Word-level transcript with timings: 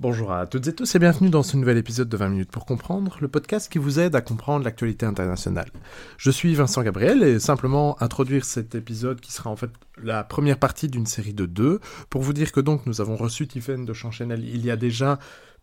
Bonjour 0.00 0.32
à 0.32 0.46
toutes 0.46 0.66
et 0.66 0.72
tous 0.72 0.94
et 0.94 0.98
bienvenue 0.98 1.28
dans 1.28 1.42
ce 1.42 1.58
nouvel 1.58 1.76
épisode 1.76 2.08
de 2.08 2.16
20 2.16 2.30
minutes 2.30 2.50
pour 2.50 2.64
comprendre, 2.64 3.18
le 3.20 3.28
podcast 3.28 3.70
qui 3.70 3.76
vous 3.76 4.00
aide 4.00 4.14
à 4.14 4.22
comprendre 4.22 4.64
l'actualité 4.64 5.04
internationale. 5.04 5.68
Je 6.16 6.30
suis 6.30 6.54
Vincent 6.54 6.82
Gabriel 6.82 7.22
et 7.22 7.38
simplement 7.38 8.02
introduire 8.02 8.46
cet 8.46 8.74
épisode 8.74 9.20
qui 9.20 9.30
sera 9.30 9.50
en 9.50 9.56
fait 9.56 9.68
la 10.02 10.24
première 10.24 10.56
partie 10.56 10.88
d'une 10.88 11.04
série 11.04 11.34
de 11.34 11.44
deux 11.44 11.80
pour 12.08 12.22
vous 12.22 12.32
dire 12.32 12.50
que 12.50 12.60
donc 12.60 12.86
nous 12.86 13.02
avons 13.02 13.14
reçu 13.14 13.46
Tiffaine 13.46 13.84
de 13.84 13.92
Chanchenel 13.92 14.42
il 14.42 14.64
y 14.64 14.70
a 14.70 14.76
déjà 14.76 15.18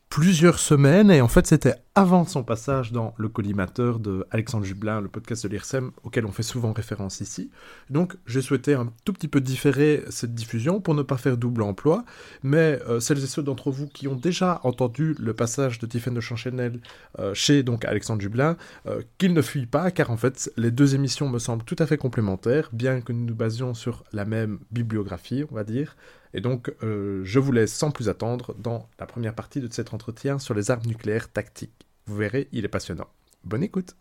plusieurs 0.10 0.60
semaines 0.60 1.12
et 1.12 1.22
en 1.22 1.28
fait 1.28 1.46
c'était 1.48 1.76
avant 1.94 2.26
son 2.26 2.44
passage 2.44 2.92
dans 2.92 3.14
le 3.18 3.28
collimateur 3.28 4.00
de 4.00 4.26
Alexandre 4.32 4.66
Jublin, 4.66 5.02
le 5.02 5.10
podcast 5.10 5.44
de 5.44 5.50
l'IRSEM 5.50 5.92
auquel 6.04 6.26
on 6.26 6.32
fait 6.32 6.44
souvent 6.44 6.72
référence 6.72 7.22
ici. 7.22 7.52
Donc 7.90 8.16
j'ai 8.26 8.42
souhaité 8.42 8.76
un 8.76 8.94
tout 9.04 9.14
petit 9.14 9.28
peu 9.28 9.42
différer 9.42 10.04
cette 10.10 10.34
diffusion 10.34 10.80
pour 10.80 10.94
ne 10.96 11.02
pas 11.02 11.18
faire 11.18 11.38
double 11.38 11.64
emploi, 11.64 12.06
mais 12.44 12.80
euh, 12.88 13.00
celles 13.00 13.24
et 13.24 13.28
ceux 13.28 13.44
d'entre 13.44 13.72
vous 13.72 13.88
qui 13.88 14.08
ont 14.08 14.16
déjà 14.16 14.62
entendu 14.64 15.16
le 15.20 15.34
passage 15.34 15.80
de 15.80 15.86
Tiffaine 15.88 16.14
de 16.14 16.22
Chanchenel 16.22 16.80
euh, 17.20 17.34
chez 17.34 17.64
donc 17.64 17.84
Alexandre 17.84 18.22
Jublin, 18.22 18.58
euh, 18.86 19.02
qu'ils 19.18 19.34
ne 19.34 19.42
fuient 19.42 19.66
pas 19.66 19.92
car 19.92 20.12
en 20.12 20.18
fait 20.18 20.52
les 20.56 20.72
deux 20.72 20.96
émissions 20.96 21.30
me 21.30 21.40
semblent 21.40 21.66
tout 21.66 21.78
à 21.80 21.86
fait 21.86 21.98
complémentaires, 21.98 22.70
bien 22.72 23.02
que 23.02 23.12
nous 23.12 23.26
nous 23.26 23.36
basions 23.36 23.74
sur 23.74 24.04
la 24.14 24.26
même 24.26 24.60
bibliographie, 24.72 25.44
on 25.52 25.56
va 25.56 25.64
dire. 25.64 25.96
Et 26.34 26.42
donc, 26.42 26.74
euh, 26.84 27.22
je 27.24 27.40
vous 27.40 27.52
laisse 27.52 27.74
sans 27.74 27.92
plus 27.92 28.10
attendre 28.10 28.56
dans 28.58 28.90
la 29.00 29.06
première 29.06 29.34
partie 29.34 29.62
de 29.62 29.72
cet 29.72 29.94
entretien 29.94 30.40
sur 30.40 30.54
les 30.54 30.72
armes 30.72 30.86
nucléaires 30.86 31.32
tactiques. 31.32 31.88
Vous 32.06 32.16
verrez, 32.16 32.48
il 32.52 32.66
est 32.66 32.70
passionnant. 32.70 33.08
Bonne 33.44 33.64
écoute 33.64 33.96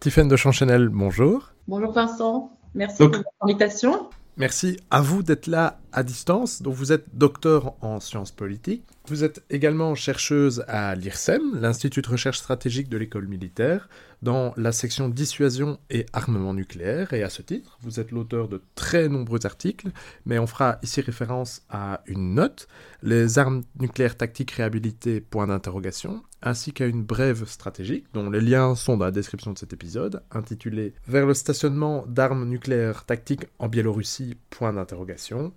Tiffaine 0.00 0.28
de 0.28 0.36
Chanchenel, 0.36 0.88
bonjour. 0.88 1.52
Bonjour 1.66 1.90
Vincent, 1.90 2.52
merci 2.74 3.08
pour 3.08 3.24
l'invitation. 3.42 4.08
Merci 4.38 4.78
à 4.90 5.00
vous 5.00 5.22
d'être 5.22 5.46
là 5.46 5.80
à 5.92 6.02
distance. 6.02 6.60
Donc 6.60 6.74
vous 6.74 6.92
êtes 6.92 7.06
docteur 7.14 7.74
en 7.82 8.00
sciences 8.00 8.32
politiques. 8.32 8.84
Vous 9.08 9.24
êtes 9.24 9.42
également 9.48 9.94
chercheuse 9.94 10.62
à 10.68 10.94
l'IRSEM, 10.94 11.58
l'Institut 11.58 12.02
de 12.02 12.08
recherche 12.08 12.38
stratégique 12.38 12.90
de 12.90 12.98
l'école 12.98 13.28
militaire, 13.28 13.88
dans 14.22 14.52
la 14.56 14.72
section 14.72 15.08
dissuasion 15.08 15.78
et 15.90 16.06
armement 16.12 16.54
nucléaire. 16.54 17.12
Et 17.12 17.22
à 17.22 17.30
ce 17.30 17.42
titre, 17.42 17.78
vous 17.82 18.00
êtes 18.00 18.10
l'auteur 18.10 18.48
de 18.48 18.62
très 18.74 19.08
nombreux 19.08 19.44
articles, 19.46 19.90
mais 20.24 20.38
on 20.38 20.46
fera 20.46 20.78
ici 20.82 21.00
référence 21.00 21.62
à 21.68 22.02
une 22.06 22.34
note, 22.34 22.68
les 23.02 23.38
armes 23.38 23.62
nucléaires 23.78 24.16
tactiques 24.16 24.52
réhabilitées, 24.52 25.20
point 25.20 25.46
d'interrogation, 25.46 26.22
ainsi 26.42 26.72
qu'à 26.72 26.86
une 26.86 27.02
brève 27.02 27.44
stratégique, 27.46 28.06
dont 28.12 28.30
les 28.30 28.40
liens 28.40 28.74
sont 28.74 28.96
dans 28.96 29.04
la 29.04 29.10
description 29.10 29.52
de 29.52 29.58
cet 29.58 29.72
épisode, 29.72 30.22
intitulée 30.30 30.94
Vers 31.06 31.26
le 31.26 31.34
stationnement 31.34 32.04
d'armes 32.06 32.48
nucléaires 32.48 33.04
tactiques 33.04 33.46
en 33.58 33.68
Biélorussie, 33.68 34.36
point 34.50 34.72
d'interrogation. 34.72 35.52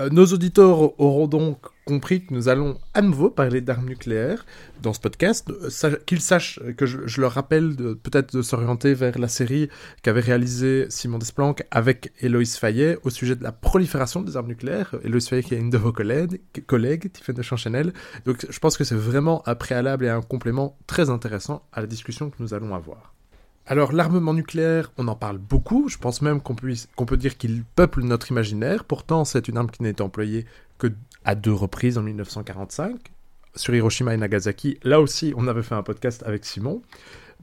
Euh, 0.00 0.08
nos 0.10 0.26
auditeurs 0.26 0.98
auront 1.00 1.26
donc 1.26 1.58
compris 1.84 2.24
que 2.24 2.32
nous 2.32 2.48
allons 2.48 2.78
à 2.94 3.02
nouveau 3.02 3.28
parler 3.28 3.60
d'armes 3.60 3.86
nucléaires 3.86 4.46
dans 4.82 4.92
ce 4.92 5.00
podcast. 5.00 5.50
Euh, 5.50 5.96
qu'ils 6.06 6.20
sachent 6.20 6.58
que 6.76 6.86
je, 6.86 7.20
leur 7.20 7.32
rappelle 7.32 7.76
peut-être 8.02 8.34
de 8.34 8.42
s'orienter 8.42 8.94
vers 8.94 9.18
la 9.18 9.28
série 9.28 9.68
qu'avait 10.02 10.20
réalisée 10.20 10.86
Simon 10.88 11.18
Desplanques 11.18 11.64
avec 11.70 12.12
Héloïse 12.20 12.56
Fayet 12.56 12.98
au 13.02 13.10
sujet 13.10 13.36
de 13.36 13.42
la 13.42 13.52
prolifération 13.52 14.22
des 14.22 14.36
armes 14.36 14.48
nucléaires. 14.48 14.94
Héloïse 15.04 15.28
Fayet 15.28 15.42
qui 15.42 15.54
est 15.54 15.58
une 15.58 15.70
de 15.70 15.78
vos 15.78 15.92
collègues, 15.92 16.40
collègues 16.66 17.12
Tiffany 17.12 17.36
de 17.36 17.42
Chanchanel. 17.42 17.92
Donc 18.24 18.46
je 18.48 18.58
pense 18.58 18.76
que 18.76 18.84
c'est 18.84 18.94
vraiment 18.94 19.46
un 19.46 19.54
préalable 19.54 20.06
et 20.06 20.10
un 20.10 20.22
complément 20.22 20.78
très 20.86 21.10
intéressant 21.10 21.66
à 21.72 21.80
la 21.80 21.86
discussion 21.86 22.30
que 22.30 22.36
nous 22.38 22.54
allons 22.54 22.74
avoir. 22.74 23.14
Alors 23.66 23.92
l'armement 23.92 24.34
nucléaire, 24.34 24.92
on 24.98 25.08
en 25.08 25.16
parle 25.16 25.38
beaucoup, 25.38 25.88
je 25.88 25.96
pense 25.96 26.20
même 26.20 26.42
qu'on 26.42 26.54
peut 26.54 27.16
dire 27.16 27.38
qu'il 27.38 27.64
peuple 27.64 28.02
notre 28.02 28.30
imaginaire, 28.30 28.84
pourtant 28.84 29.24
c'est 29.24 29.48
une 29.48 29.56
arme 29.56 29.70
qui 29.70 29.82
n'a 29.82 29.88
été 29.88 30.02
employée 30.02 30.44
que 30.76 30.88
à 31.24 31.34
deux 31.34 31.52
reprises 31.52 31.96
en 31.96 32.02
1945, 32.02 32.98
sur 33.54 33.74
Hiroshima 33.74 34.12
et 34.12 34.18
Nagasaki, 34.18 34.78
là 34.82 35.00
aussi 35.00 35.32
on 35.36 35.48
avait 35.48 35.62
fait 35.62 35.74
un 35.74 35.82
podcast 35.82 36.22
avec 36.26 36.44
Simon. 36.44 36.82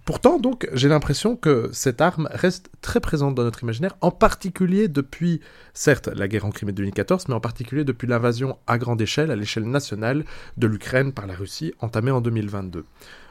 Pourtant 0.04 0.40
donc 0.40 0.68
j'ai 0.74 0.90
l'impression 0.90 1.36
que 1.36 1.70
cette 1.74 2.02
arme 2.02 2.28
reste 2.32 2.72
très 2.82 3.00
présente 3.00 3.36
dans 3.36 3.44
notre 3.44 3.62
imaginaire, 3.62 3.96
en 4.02 4.10
particulier 4.10 4.88
depuis, 4.88 5.42
certes 5.74 6.08
la 6.08 6.28
guerre 6.28 6.46
en 6.46 6.50
Crimée 6.50 6.72
de 6.72 6.78
2014, 6.78 7.28
mais 7.28 7.36
en 7.36 7.40
particulier 7.40 7.84
depuis 7.84 8.08
l'invasion 8.08 8.58
à 8.66 8.80
grande 8.80 9.00
échelle, 9.00 9.30
à 9.30 9.36
l'échelle 9.36 9.70
nationale, 9.70 10.26
de 10.58 10.68
l'Ukraine 10.68 11.14
par 11.14 11.28
la 11.28 11.36
Russie, 11.36 11.74
entamée 11.80 12.10
en 12.10 12.20
2022. 12.20 12.84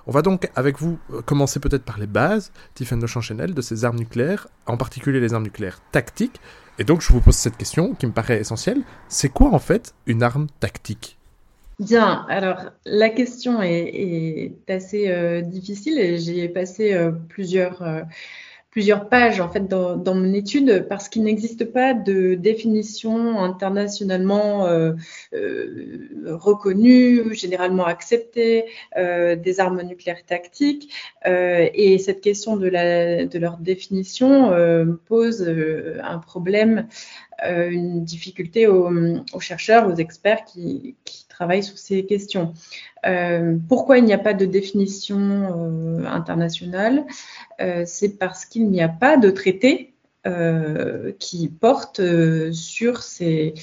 On 0.07 0.13
va 0.13 0.23
donc 0.23 0.49
avec 0.55 0.79
vous 0.79 0.99
euh, 1.13 1.23
commencer 1.23 1.59
peut-être 1.61 1.85
par 1.85 1.99
les 1.99 2.07
bases, 2.07 2.53
Tiffany 2.75 3.03
de 3.03 3.07
Chanchenel, 3.07 3.53
de 3.53 3.63
ces 3.63 3.85
armes 3.85 3.99
nucléaires, 3.99 4.47
en 4.67 4.77
particulier 4.77 5.21
les 5.21 5.35
armes 5.35 5.45
nucléaires 5.45 5.81
tactiques. 5.91 6.41
Et 6.79 6.85
donc 6.85 7.03
je 7.03 7.13
vous 7.13 7.21
pose 7.21 7.35
cette 7.35 7.57
question 7.57 7.95
qui 7.95 8.07
me 8.07 8.13
paraît 8.13 8.41
essentielle. 8.41 8.83
C'est 9.09 9.29
quoi 9.29 9.53
en 9.53 9.59
fait 9.59 9.95
une 10.07 10.23
arme 10.23 10.47
tactique? 10.61 11.20
Bien, 11.81 12.27
alors 12.29 12.71
la 12.85 13.09
question 13.09 13.63
est, 13.63 14.53
assez 14.69 15.09
euh, 15.09 15.41
difficile 15.41 15.99
et 15.99 16.19
j'ai 16.19 16.47
passé 16.49 16.93
euh, 16.93 17.11
plusieurs 17.11 17.83
plusieurs 18.71 19.09
pages 19.09 19.41
en 19.41 19.49
fait 19.49 19.67
dans, 19.67 19.97
dans 19.97 20.15
mon 20.15 20.33
étude 20.33 20.87
parce 20.89 21.09
qu'il 21.09 21.25
n'existe 21.25 21.65
pas 21.65 21.93
de 21.93 22.35
définition 22.35 23.41
internationalement 23.41 24.67
euh, 24.67 24.93
euh, 25.35 26.37
reconnue, 26.37 27.35
généralement 27.35 27.85
acceptée 27.85 28.67
euh, 28.97 29.35
des 29.35 29.59
armes 29.59 29.83
nucléaires 29.83 30.25
tactiques 30.25 30.93
euh, 31.27 31.69
et 31.75 31.99
cette 31.99 32.21
question 32.21 32.57
de, 32.57 32.69
la, 32.69 33.27
de 33.27 33.39
leur 33.39 33.57
définition 33.59 34.53
euh, 34.53 34.85
pose 35.07 35.43
euh, 35.43 35.99
un 36.05 36.19
problème, 36.19 36.87
une 37.43 38.05
difficulté 38.05 38.67
aux, 38.67 39.41
chercheurs, 39.41 39.89
aux 39.89 39.95
experts 39.95 40.45
qui, 40.45 40.97
travaillent 41.29 41.65
sur 41.65 41.79
ces 41.79 42.05
questions. 42.05 42.53
Euh, 43.07 43.57
pourquoi 43.67 43.97
il 43.97 44.05
n'y 44.05 44.13
a 44.13 44.19
pas 44.19 44.35
de 44.35 44.45
définition 44.45 45.19
euh, 45.19 46.05
internationale? 46.05 47.07
Euh, 47.63 47.85
C'est 47.87 48.19
parce 48.19 48.45
qu'il 48.45 48.69
n'y 48.69 48.83
a 48.83 48.91
pas 48.91 49.17
de 49.17 49.31
traité 49.31 49.95
qui 51.19 51.49
porte 51.49 52.03
sur 52.53 53.03
ces 53.03 53.55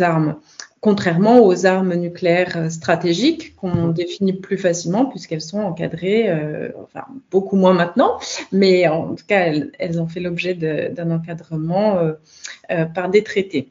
armes 0.00 0.40
contrairement 0.82 1.38
aux 1.38 1.64
armes 1.64 1.94
nucléaires 1.94 2.70
stratégiques 2.70 3.54
qu'on 3.54 3.88
définit 3.88 4.32
plus 4.32 4.58
facilement 4.58 5.06
puisqu'elles 5.06 5.40
sont 5.40 5.60
encadrées, 5.60 6.28
euh, 6.28 6.70
enfin 6.82 7.06
beaucoup 7.30 7.56
moins 7.56 7.72
maintenant, 7.72 8.18
mais 8.50 8.88
en 8.88 9.14
tout 9.14 9.24
cas 9.24 9.46
elles, 9.46 9.70
elles 9.78 10.00
ont 10.00 10.08
fait 10.08 10.18
l'objet 10.18 10.54
d'un 10.54 11.10
encadrement 11.12 11.98
euh, 11.98 12.14
euh, 12.72 12.84
par 12.84 13.10
des 13.10 13.22
traités. 13.22 13.70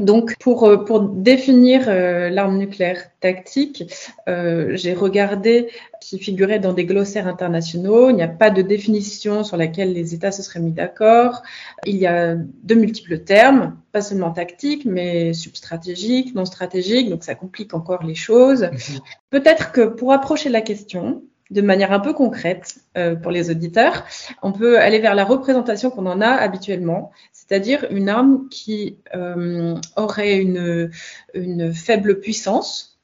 Donc, 0.00 0.36
pour, 0.38 0.64
euh, 0.64 0.78
pour 0.84 1.00
définir 1.00 1.84
euh, 1.86 2.30
l'arme 2.30 2.56
nucléaire 2.56 3.10
tactique, 3.20 3.84
euh, 4.28 4.70
j'ai 4.74 4.94
regardé 4.94 5.68
qui 6.00 6.18
figurait 6.18 6.58
dans 6.58 6.72
des 6.72 6.86
glossaires 6.86 7.28
internationaux. 7.28 8.08
Il 8.08 8.16
n'y 8.16 8.22
a 8.22 8.28
pas 8.28 8.50
de 8.50 8.62
définition 8.62 9.44
sur 9.44 9.56
laquelle 9.58 9.92
les 9.92 10.14
États 10.14 10.32
se 10.32 10.42
seraient 10.42 10.60
mis 10.60 10.72
d'accord. 10.72 11.42
Il 11.84 11.96
y 11.96 12.06
a 12.06 12.34
de 12.34 12.74
multiples 12.74 13.18
termes, 13.18 13.76
pas 13.92 14.00
seulement 14.00 14.30
tactique, 14.30 14.86
mais 14.86 15.34
substratégique, 15.34 16.34
non 16.34 16.46
stratégique, 16.46 17.10
donc 17.10 17.22
ça 17.22 17.34
complique 17.34 17.74
encore 17.74 18.02
les 18.02 18.14
choses. 18.14 18.62
Mhm. 18.62 19.00
Peut-être 19.28 19.72
que 19.72 19.82
pour 19.82 20.12
approcher 20.12 20.48
la 20.48 20.62
question, 20.62 21.22
de 21.50 21.60
manière 21.60 21.92
un 21.92 22.00
peu 22.00 22.12
concrète 22.12 22.76
euh, 22.96 23.16
pour 23.16 23.32
les 23.32 23.50
auditeurs, 23.50 24.04
on 24.42 24.52
peut 24.52 24.78
aller 24.78 25.00
vers 25.00 25.14
la 25.14 25.24
représentation 25.24 25.90
qu'on 25.90 26.06
en 26.06 26.20
a 26.20 26.28
habituellement, 26.28 27.10
c'est-à-dire 27.32 27.86
une 27.90 28.08
arme 28.08 28.48
qui 28.50 28.98
euh, 29.14 29.74
aurait 29.96 30.38
une, 30.38 30.90
une, 31.34 31.74
faible 31.74 32.20
puissance 32.20 32.98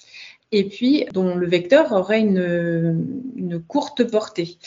et 0.52 0.64
puis 0.68 1.06
dont 1.12 1.34
le 1.34 1.46
vecteur 1.46 1.90
aurait 1.92 2.20
une, 2.20 3.04
une 3.36 3.60
courte 3.60 4.04
portée. 4.04 4.58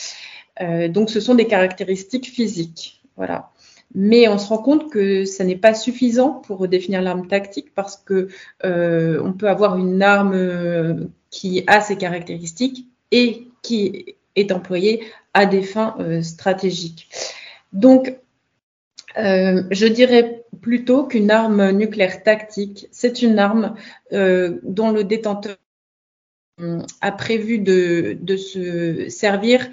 Euh, 0.61 0.89
donc 0.89 1.09
ce 1.09 1.21
sont 1.21 1.35
des 1.35 1.47
caractéristiques 1.47 2.27
physiques. 2.27 3.01
Voilà. 3.15 3.51
Mais 3.95 4.27
on 4.27 4.37
se 4.37 4.47
rend 4.47 4.59
compte 4.59 4.91
que 4.91 5.23
ça 5.25 5.43
n'est 5.45 5.55
pas 5.55 5.73
suffisant 5.73 6.31
pour 6.31 6.67
définir 6.67 7.01
l'arme 7.01 7.27
tactique 7.27 7.73
parce 7.73 7.97
que 7.97 8.27
euh, 8.65 9.21
on 9.23 9.33
peut 9.33 9.49
avoir 9.49 9.77
une 9.77 10.03
arme 10.03 11.09
qui 11.31 11.63
a 11.67 11.81
ces 11.81 11.95
caractéristiques 11.95 12.87
et 13.11 13.48
est 14.35 14.51
employée 14.51 15.03
à 15.33 15.45
des 15.45 15.63
fins 15.63 15.95
euh, 15.99 16.21
stratégiques. 16.21 17.09
Donc, 17.73 18.17
euh, 19.17 19.63
je 19.71 19.85
dirais 19.87 20.43
plutôt 20.61 21.05
qu'une 21.05 21.31
arme 21.31 21.71
nucléaire 21.71 22.23
tactique, 22.23 22.87
c'est 22.91 23.21
une 23.21 23.39
arme 23.39 23.75
euh, 24.11 24.59
dont 24.63 24.91
le 24.91 25.03
détenteur 25.03 25.57
a 26.99 27.11
prévu 27.13 27.59
de, 27.59 28.35
se 28.35 29.07
servir 29.07 29.69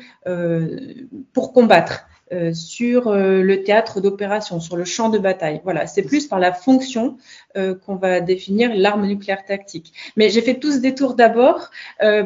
pour 1.32 1.52
combattre 1.52 2.06
sur 2.52 3.14
le 3.14 3.62
théâtre 3.62 4.00
d'opération, 4.00 4.60
sur 4.60 4.76
le 4.76 4.84
champ 4.84 5.08
de 5.08 5.18
bataille. 5.18 5.60
Voilà, 5.64 5.86
c'est 5.86 6.02
plus 6.02 6.26
par 6.26 6.38
la 6.38 6.52
fonction 6.52 7.16
qu'on 7.54 7.96
va 7.96 8.20
définir 8.20 8.74
l'arme 8.74 9.06
nucléaire 9.06 9.44
tactique. 9.44 9.92
Mais 10.16 10.28
j'ai 10.30 10.42
fait 10.42 10.54
tout 10.54 10.72
ce 10.72 10.78
détour 10.78 11.14
d'abord 11.14 11.70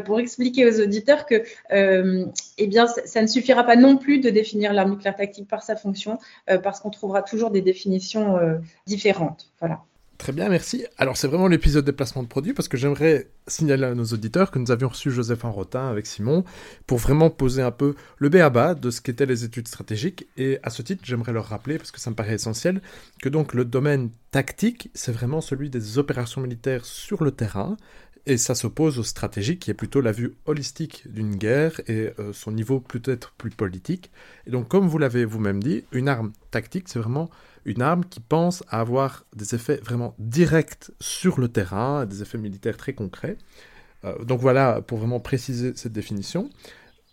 pour 0.05 0.21
expliquer 0.21 0.67
aux 0.67 0.81
auditeurs 0.81 1.27
que 1.27 1.45
eh 1.71 2.67
bien, 2.67 2.87
ça, 2.87 3.23
ne 3.23 3.27
suffira 3.27 3.65
pas 3.65 3.77
non 3.77 3.97
plus 3.97 4.19
de 4.21 4.31
définir 4.31 4.73
l'arme 4.73 4.93
nucléaire 4.93 5.17
tactique 5.17 5.49
par 5.49 5.63
sa 5.63 5.77
fonction, 5.77 6.19
parce 6.63 6.81
qu'on 6.81 6.91
trouvera 6.91 7.23
toujours 7.23 7.51
des 7.51 7.61
définitions 7.61 8.39
différentes. 8.87 9.51
Voilà. 9.61 9.81
Très 10.21 10.33
bien, 10.33 10.51
merci. 10.51 10.85
Alors 10.99 11.17
c'est 11.17 11.29
vraiment 11.29 11.49
l'épisode 11.49 11.87
des 11.87 11.93
placements 11.93 12.23
de 12.23 12.29
produits 12.29 12.53
parce 12.53 12.69
que 12.69 12.77
j'aimerais 12.77 13.31
signaler 13.47 13.85
à 13.85 13.95
nos 13.95 14.05
auditeurs 14.05 14.51
que 14.51 14.59
nous 14.59 14.71
avions 14.71 14.89
reçu 14.89 15.11
Joseph 15.11 15.41
Rotin 15.45 15.89
avec 15.89 16.05
Simon 16.05 16.45
pour 16.87 16.99
vraiment 16.99 17.31
poser 17.31 17.63
un 17.63 17.71
peu 17.71 17.95
le 18.19 18.29
B 18.29 18.35
à 18.35 18.51
bas 18.51 18.75
de 18.75 18.91
ce 18.91 19.01
qu'étaient 19.01 19.25
les 19.25 19.45
études 19.45 19.67
stratégiques. 19.67 20.27
Et 20.37 20.59
à 20.63 20.69
ce 20.69 20.83
titre, 20.83 21.01
j'aimerais 21.07 21.33
leur 21.33 21.47
rappeler, 21.47 21.79
parce 21.79 21.91
que 21.91 21.99
ça 21.99 22.11
me 22.11 22.17
paraît 22.17 22.35
essentiel, 22.35 22.83
que 23.23 23.31
donc 23.31 23.55
le 23.55 23.65
domaine 23.65 24.11
tactique, 24.31 24.91
c'est 24.93 25.11
vraiment 25.11 25.41
celui 25.41 25.71
des 25.71 25.97
opérations 25.97 26.43
militaires 26.43 26.85
sur 26.85 27.25
le 27.25 27.31
terrain. 27.31 27.79
Et 28.27 28.37
ça 28.37 28.55
s'oppose 28.55 28.99
au 28.99 29.03
stratégique, 29.03 29.61
qui 29.61 29.71
est 29.71 29.75
plutôt 29.75 30.03
la 30.03 30.13
vue 30.13 30.35
holistique 30.45 31.11
d'une 31.11 31.35
guerre 31.35 31.81
et 31.89 32.13
euh, 32.19 32.35
son 32.35 32.53
niveau 32.53 32.79
peut-être 32.79 33.33
plus 33.39 33.49
politique. 33.49 34.11
Et 34.47 34.51
donc, 34.51 34.69
comme 34.69 34.87
vous 34.87 34.99
l'avez 34.99 35.25
vous-même 35.25 35.63
dit, 35.63 35.85
une 35.93 36.09
arme 36.09 36.33
tactique, 36.51 36.91
c'est 36.91 36.99
vraiment 36.99 37.31
une 37.65 37.83
arme 37.83 38.05
qui 38.05 38.21
pense 38.21 38.63
à 38.69 38.81
avoir 38.81 39.25
des 39.35 39.55
effets 39.55 39.81
vraiment 39.85 40.15
directs 40.19 40.91
sur 41.01 41.41
le 41.41 41.49
terrain, 41.49 42.07
des 42.07 42.23
effets 42.23 42.39
militaires 42.39 42.77
très 42.77 42.93
concrets. 42.93 43.37
Euh, 44.05 44.25
donc 44.25 44.41
voilà, 44.41 44.81
pour 44.83 44.99
vraiment 44.99 45.21
préciser 45.21 45.73
cette 45.75 45.93
définition. 45.93 46.51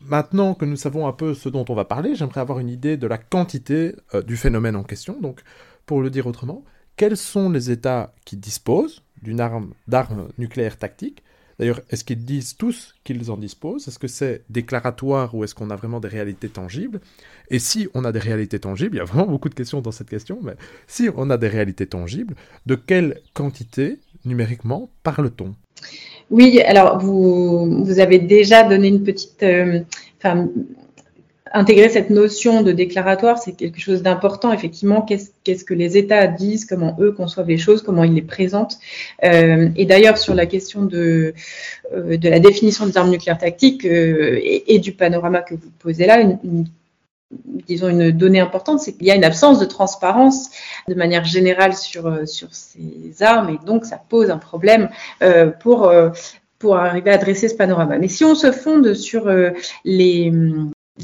Maintenant 0.01 0.53
que 0.53 0.65
nous 0.65 0.75
savons 0.75 1.07
un 1.07 1.13
peu 1.13 1.33
ce 1.33 1.49
dont 1.49 1.65
on 1.69 1.73
va 1.73 1.85
parler, 1.85 2.15
j'aimerais 2.15 2.41
avoir 2.41 2.59
une 2.59 2.69
idée 2.69 2.97
de 2.97 3.07
la 3.07 3.17
quantité 3.17 3.95
euh, 4.13 4.21
du 4.21 4.37
phénomène 4.37 4.75
en 4.75 4.83
question. 4.83 5.19
Donc, 5.19 5.41
pour 5.85 6.01
le 6.01 6.09
dire 6.09 6.27
autrement, 6.27 6.63
quels 6.95 7.17
sont 7.17 7.49
les 7.49 7.71
États 7.71 8.13
qui 8.25 8.37
disposent 8.37 9.01
d'une 9.21 9.39
arme 9.39 9.73
d'armes 9.87 10.29
nucléaires 10.37 10.77
tactiques 10.77 11.23
D'ailleurs, 11.59 11.81
est-ce 11.89 12.03
qu'ils 12.03 12.23
disent 12.23 12.55
tous 12.55 12.93
qu'ils 13.03 13.31
en 13.31 13.37
disposent? 13.37 13.87
Est-ce 13.87 13.97
que 13.97 14.07
c'est 14.07 14.43
déclaratoire 14.49 15.33
ou 15.33 15.43
est-ce 15.43 15.55
qu'on 15.55 15.69
a 15.69 15.75
vraiment 15.75 15.99
des 15.99 16.07
réalités 16.07 16.49
tangibles? 16.49 16.99
Et 17.49 17.59
si 17.59 17.87
on 17.93 18.05
a 18.05 18.11
des 18.11 18.19
réalités 18.19 18.59
tangibles, 18.59 18.95
il 18.95 18.99
y 18.99 19.01
a 19.01 19.05
vraiment 19.05 19.27
beaucoup 19.27 19.49
de 19.49 19.55
questions 19.55 19.81
dans 19.81 19.91
cette 19.91 20.09
question, 20.09 20.39
mais 20.43 20.53
si 20.85 21.09
on 21.15 21.29
a 21.29 21.37
des 21.37 21.47
réalités 21.47 21.87
tangibles, 21.87 22.35
de 22.65 22.75
quelle 22.75 23.21
quantité 23.33 23.99
numériquement 24.25 24.89
parle-t-on? 25.03 25.55
Oui, 26.29 26.61
alors 26.61 26.99
vous, 26.99 27.99
avez 27.99 28.19
déjà 28.19 28.63
donné 28.63 28.89
une 28.89 29.03
petite, 29.03 29.41
euh, 29.43 29.79
intégrer 31.53 31.89
cette 31.89 32.09
notion 32.09 32.61
de 32.61 32.71
déclaratoire, 32.71 33.37
c'est 33.37 33.53
quelque 33.53 33.79
chose 33.79 34.01
d'important. 34.01 34.51
Effectivement, 34.51 35.01
qu'est-ce 35.01 35.63
que 35.63 35.73
les 35.73 35.97
États 35.97 36.27
disent, 36.27 36.65
comment 36.65 36.97
eux 36.99 37.11
conçoivent 37.11 37.47
les 37.47 37.57
choses, 37.57 37.81
comment 37.81 38.03
ils 38.03 38.13
les 38.13 38.21
présentent. 38.21 38.79
Euh, 39.23 39.69
et 39.75 39.85
d'ailleurs, 39.85 40.17
sur 40.17 40.35
la 40.35 40.45
question 40.45 40.83
de, 40.83 41.33
euh, 41.95 42.17
de 42.17 42.29
la 42.29 42.39
définition 42.39 42.85
des 42.85 42.97
armes 42.97 43.09
nucléaires 43.09 43.37
tactiques 43.37 43.85
euh, 43.85 44.39
et, 44.43 44.79
du 44.79 44.91
panorama 44.93 45.41
que 45.41 45.55
vous 45.55 45.71
posez 45.79 46.05
là, 46.05 46.19
une, 46.19 46.65
disons 47.67 47.89
une 47.89 48.11
donnée 48.11 48.39
importante, 48.39 48.79
c'est 48.79 48.93
qu'il 48.93 49.07
y 49.07 49.11
a 49.11 49.15
une 49.15 49.23
absence 49.23 49.59
de 49.59 49.65
transparence 49.65 50.49
de 50.87 50.95
manière 50.95 51.25
générale 51.25 51.75
sur, 51.75 52.27
sur 52.27 52.49
ces 52.53 53.21
armes, 53.21 53.49
et 53.49 53.65
donc 53.65 53.85
ça 53.85 54.01
pose 54.09 54.29
un 54.29 54.37
problème 54.37 54.89
pour 55.59 55.91
pour 56.59 56.77
arriver 56.77 57.11
à 57.11 57.17
dresser 57.17 57.49
ce 57.49 57.55
panorama. 57.55 57.99
Mais 57.99 58.07
si 58.07 58.23
on 58.23 58.33
se 58.33 58.51
fonde 58.51 58.93
sur 58.93 59.29
les, 59.83 60.31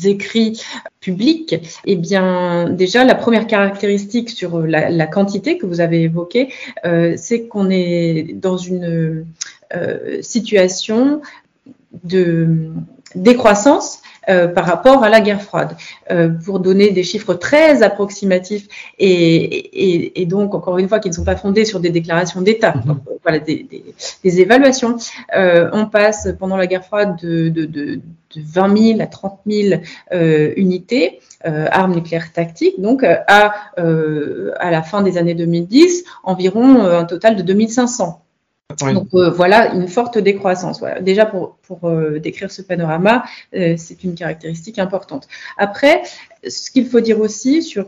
écrits 0.06 0.62
publics, 1.00 1.56
eh 1.86 1.96
bien 1.96 2.70
déjà 2.70 3.04
la 3.04 3.16
première 3.16 3.48
caractéristique 3.48 4.30
sur 4.30 4.60
la, 4.60 5.08
quantité 5.08 5.58
que 5.58 5.66
vous 5.66 5.82
avez 5.82 6.04
évoquée, 6.04 6.50
euh, 6.86 7.14
c'est 7.18 7.48
qu'on 7.48 7.70
est 7.70 8.34
dans 8.34 8.58
une 8.58 9.26
euh, 9.76 10.22
situation 10.22 11.22
de 12.04 12.70
décroissance 13.16 14.02
euh, 14.30 14.48
par 14.48 14.66
rapport 14.66 15.04
à 15.04 15.10
la 15.10 15.20
guerre 15.20 15.42
froide, 15.42 15.76
euh, 16.12 16.30
pour 16.30 16.60
donner 16.60 16.92
des 16.92 17.04
chiffres 17.04 17.34
très 17.34 17.84
approximatifs 17.84 18.68
et, 18.98 19.08
et, 19.08 20.22
et, 20.22 20.26
donc, 20.26 20.56
encore 20.56 20.78
une 20.78 20.88
fois, 20.88 21.00
qui 21.00 21.10
ne 21.10 21.14
sont 21.14 21.26
pas 21.26 21.36
fondés 21.36 21.66
sur 21.66 21.80
des 21.80 21.90
déclarations 21.90 22.42
d'État, 22.42 22.72
mm-hmm. 22.72 22.98
voilà, 23.22 23.40
des, 23.40 23.68
des, 23.70 23.84
des 24.24 24.42
évaluations. 24.42 24.98
Euh, 25.36 25.70
on 25.74 25.88
passe 25.88 26.30
pendant 26.40 26.58
la 26.58 26.68
guerre 26.68 26.86
froide 26.86 27.18
de, 27.22 27.50
de, 27.50 27.66
de, 27.66 27.96
de 27.96 28.02
20 28.36 28.78
000 28.78 29.02
à 29.02 29.08
30 29.08 29.40
000 29.46 29.82
euh, 30.14 30.54
unités. 30.56 31.20
Euh, 31.46 31.68
armes 31.72 31.94
nucléaires 31.94 32.32
tactiques, 32.32 32.80
donc 32.80 33.04
à, 33.04 33.54
à 33.76 34.72
la 34.72 34.82
fin 34.82 35.02
des 35.02 35.18
années 35.18 35.34
2010, 35.34 36.06
environ 36.24 36.86
un 36.86 37.04
total 37.04 37.36
de 37.36 37.42
2500. 37.42 38.23
Donc 38.80 39.08
euh, 39.14 39.30
voilà 39.30 39.74
une 39.74 39.88
forte 39.88 40.18
décroissance. 40.18 40.82
Déjà 41.02 41.26
pour, 41.26 41.58
euh, 41.84 42.20
décrire 42.20 42.52
ce 42.52 42.62
panorama, 42.62 43.24
euh, 43.56 43.76
c'est 43.78 44.04
une 44.04 44.16
caractéristique 44.16 44.80
importante. 44.80 45.28
Après, 45.58 46.04
ce 46.48 46.72
qu'il 46.72 46.88
faut 46.88 47.00
dire 47.00 47.20
aussi 47.20 47.64
sur, 47.64 47.86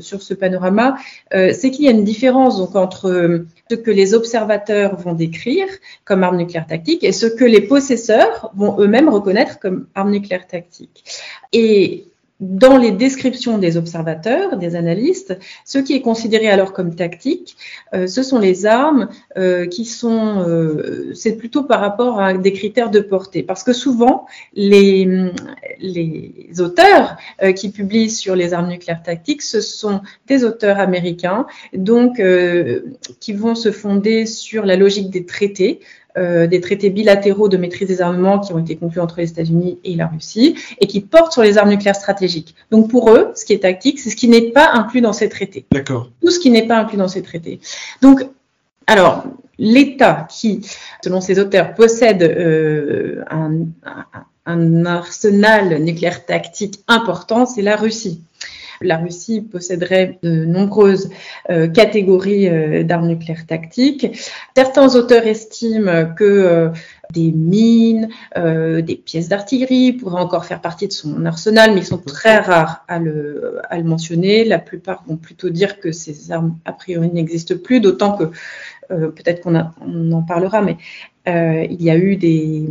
sur 0.00 0.22
ce 0.22 0.32
panorama, 0.32 0.96
c'est 1.30 1.70
qu'il 1.70 1.84
y 1.84 1.88
a 1.88 1.90
une 1.90 2.04
différence 2.04 2.56
donc, 2.56 2.74
entre 2.74 3.44
ce 3.70 3.74
que 3.74 3.90
les 3.90 4.14
observateurs 4.14 4.96
vont 4.96 5.12
décrire 5.12 5.66
comme 6.06 6.24
arme 6.24 6.38
nucléaire 6.38 6.66
tactique 6.66 7.04
et 7.04 7.12
ce 7.12 7.26
que 7.26 7.44
les 7.44 7.60
possesseurs 7.60 8.50
vont 8.56 8.80
eux-mêmes 8.80 9.10
reconnaître 9.10 9.58
comme 9.58 9.86
arme 9.94 10.12
nucléaire 10.12 10.46
tactique. 10.46 11.04
Dans 12.40 12.78
les 12.78 12.90
descriptions 12.90 13.58
des 13.58 13.76
observateurs, 13.76 14.56
des 14.56 14.74
analystes, 14.74 15.38
ce 15.66 15.78
qui 15.78 15.94
est 15.94 16.00
considéré 16.00 16.48
alors 16.48 16.72
comme 16.72 16.94
tactique, 16.94 17.56
euh, 17.94 18.06
ce 18.06 18.22
sont 18.22 18.38
les 18.38 18.64
armes 18.64 19.08
euh, 19.36 19.66
qui 19.66 19.84
sont, 19.84 20.42
euh, 20.48 21.12
c'est 21.14 21.36
plutôt 21.36 21.64
par 21.64 21.80
rapport 21.80 22.20
à 22.20 22.32
des 22.32 22.52
critères 22.52 22.90
de 22.90 23.00
portée, 23.00 23.42
parce 23.42 23.62
que 23.62 23.74
souvent 23.74 24.26
les, 24.54 25.30
les 25.78 26.60
auteurs 26.60 27.16
qui 27.54 27.70
publient 27.70 28.10
sur 28.10 28.34
les 28.34 28.54
armes 28.54 28.68
nucléaires 28.68 29.02
tactiques, 29.02 29.42
ce 29.42 29.60
sont 29.60 30.00
des 30.26 30.44
auteurs 30.44 30.78
américains, 30.78 31.46
donc 31.74 32.22
qui 33.20 33.32
vont 33.32 33.54
se 33.54 33.70
fonder 33.70 34.26
sur 34.26 34.64
la 34.64 34.76
logique 34.76 35.10
des 35.10 35.26
traités, 35.26 35.80
euh, 36.16 36.46
des 36.46 36.60
traités 36.60 36.90
bilatéraux 36.90 37.48
de 37.48 37.56
maîtrise 37.56 37.88
des 37.88 38.00
armements 38.00 38.38
qui 38.38 38.52
ont 38.52 38.58
été 38.58 38.76
conclus 38.76 39.00
entre 39.00 39.18
les 39.18 39.30
États-Unis 39.30 39.78
et 39.84 39.94
la 39.94 40.06
Russie 40.06 40.56
et 40.80 40.86
qui 40.86 41.00
portent 41.00 41.32
sur 41.32 41.42
les 41.42 41.58
armes 41.58 41.70
nucléaires 41.70 41.96
stratégiques. 41.96 42.54
Donc 42.70 42.90
pour 42.90 43.10
eux, 43.10 43.32
ce 43.34 43.44
qui 43.44 43.52
est 43.52 43.60
tactique, 43.60 43.98
c'est 44.00 44.10
ce 44.10 44.16
qui 44.16 44.28
n'est 44.28 44.50
pas 44.50 44.70
inclus 44.72 45.00
dans 45.00 45.12
ces 45.12 45.28
traités. 45.28 45.66
D'accord. 45.72 46.10
Tout 46.20 46.30
ce 46.30 46.38
qui 46.38 46.50
n'est 46.50 46.66
pas 46.66 46.78
inclus 46.78 46.98
dans 46.98 47.08
ces 47.08 47.22
traités. 47.22 47.60
Donc, 48.02 48.26
alors, 48.86 49.24
l'État 49.58 50.26
qui, 50.28 50.66
selon 51.04 51.20
ces 51.20 51.38
auteurs, 51.38 51.74
possède 51.74 52.22
euh, 52.22 53.22
un, 53.30 53.66
un 54.46 54.86
arsenal 54.86 55.80
nucléaire 55.82 56.26
tactique 56.26 56.80
important, 56.88 57.46
c'est 57.46 57.62
la 57.62 57.76
Russie 57.76 58.20
la 58.82 58.96
Russie 58.96 59.42
posséderait 59.42 60.18
de 60.22 60.46
nombreuses 60.46 61.10
euh, 61.50 61.68
catégories 61.68 62.48
euh, 62.48 62.82
d'armes 62.82 63.08
nucléaires 63.08 63.46
tactiques. 63.46 64.18
Certains 64.56 64.94
auteurs 64.96 65.26
estiment 65.26 66.06
que 66.14 66.24
euh, 66.24 66.68
des 67.12 67.32
mines, 67.32 68.08
des 68.36 69.02
pièces 69.04 69.28
d'artillerie 69.28 69.92
pourraient 69.92 70.22
encore 70.22 70.44
faire 70.44 70.60
partie 70.60 70.86
de 70.86 70.92
son 70.92 71.26
arsenal, 71.26 71.74
mais 71.74 71.80
ils 71.80 71.86
sont 71.86 71.98
très 71.98 72.38
rares 72.38 72.84
à 72.86 73.00
le, 73.00 73.60
à 73.68 73.78
le 73.78 73.82
mentionner. 73.82 74.44
La 74.44 74.60
plupart 74.60 75.02
vont 75.08 75.16
plutôt 75.16 75.50
dire 75.50 75.80
que 75.80 75.90
ces 75.90 76.30
armes, 76.30 76.56
a 76.64 76.72
priori, 76.72 77.10
n'existent 77.12 77.56
plus, 77.56 77.80
d'autant 77.80 78.16
que 78.16 78.24
peut-être 78.88 79.40
qu'on 79.40 79.56
on 79.84 80.12
en 80.12 80.22
parlera, 80.22 80.62
mais 80.62 80.76
il 81.26 81.82
y 81.82 81.90
a 81.90 81.96
eu 81.96 82.14
des, 82.14 82.68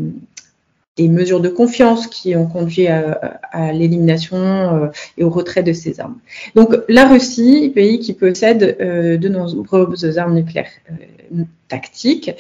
des 1.03 1.08
mesures 1.08 1.39
de 1.39 1.50
confiance 1.50 2.08
qui 2.08 2.36
ont 2.36 2.46
conduit 2.46 2.88
à, 2.88 3.72
l'élimination 3.74 4.38
euh, 4.38 4.88
et 5.18 5.24
au 5.24 5.29
retrait 5.29 5.63
de 5.63 5.74
ces 5.74 6.00
armes. 6.00 6.18
Donc 6.56 6.75
la 6.88 7.08
Russie, 7.08 7.72
pays 7.74 8.00
qui 8.00 8.13
possède 8.13 8.77
euh, 8.82 9.18
de 9.18 9.29
nombreuses 9.29 10.18
armes 10.18 10.36
nucléaires 10.36 10.72
euh, 10.91 11.44
tactiques. 11.68 12.32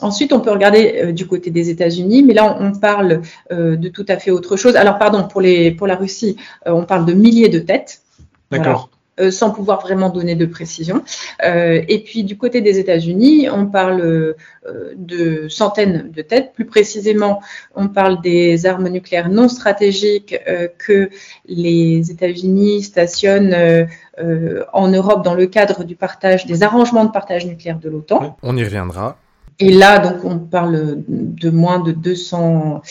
ensuite, 0.00 0.32
on 0.32 0.40
peut 0.40 0.50
regarder 0.50 1.12
du 1.12 1.26
côté 1.26 1.50
des 1.50 1.70
États-Unis, 1.70 2.22
mais 2.22 2.34
là 2.34 2.58
on, 2.60 2.72
parle 2.72 3.22
de 3.50 3.88
tout 3.88 4.04
à 4.08 4.18
fait 4.18 4.30
autre 4.30 4.56
chose. 4.58 4.76
Alors 4.76 4.98
pardon, 4.98 5.26
pour, 5.26 5.40
la 5.40 5.96
Russie, 5.96 6.36
on 6.66 6.84
parle 6.84 7.06
de 7.06 7.14
milliers 7.14 7.48
de 7.48 7.58
têtes. 7.58 8.02
D'accord. 8.50 8.90
Sans 9.30 9.50
pouvoir 9.50 9.80
vraiment 9.80 10.10
donner 10.10 10.34
de 10.34 10.46
précision. 10.46 11.02
Euh, 11.44 11.82
et 11.88 12.02
puis 12.02 12.24
du 12.24 12.36
côté 12.36 12.60
des 12.60 12.78
États-Unis, 12.78 13.48
on 13.50 13.66
parle 13.66 14.00
euh, 14.00 14.34
de 14.96 15.48
centaines 15.48 16.10
de 16.10 16.22
têtes. 16.22 16.52
Plus 16.54 16.66
précisément, 16.66 17.40
on 17.74 17.88
parle 17.88 18.20
des 18.20 18.66
armes 18.66 18.88
nucléaires 18.88 19.28
non 19.28 19.48
stratégiques 19.48 20.36
que 20.78 21.10
les 21.46 22.10
États-Unis 22.10 22.82
stationnent 22.82 23.86
en 24.72 24.88
Europe 24.88 25.24
dans 25.24 25.34
le 25.34 25.46
cadre 25.46 25.84
du 25.84 25.94
partage 25.96 26.46
des 26.46 26.62
arrangements 26.62 27.04
de 27.04 27.10
partage 27.10 27.46
nucléaire 27.46 27.78
de 27.78 27.88
l'OTAN. 27.88 28.36
On 28.42 28.56
y 28.56 28.64
reviendra. 28.64 29.16
Et 29.58 29.70
là, 29.70 29.98
donc, 29.98 30.24
on 30.24 30.38
parle 30.38 31.04
de 31.08 31.50
moins 31.50 31.78
de 31.78 31.92
200, 31.92 32.82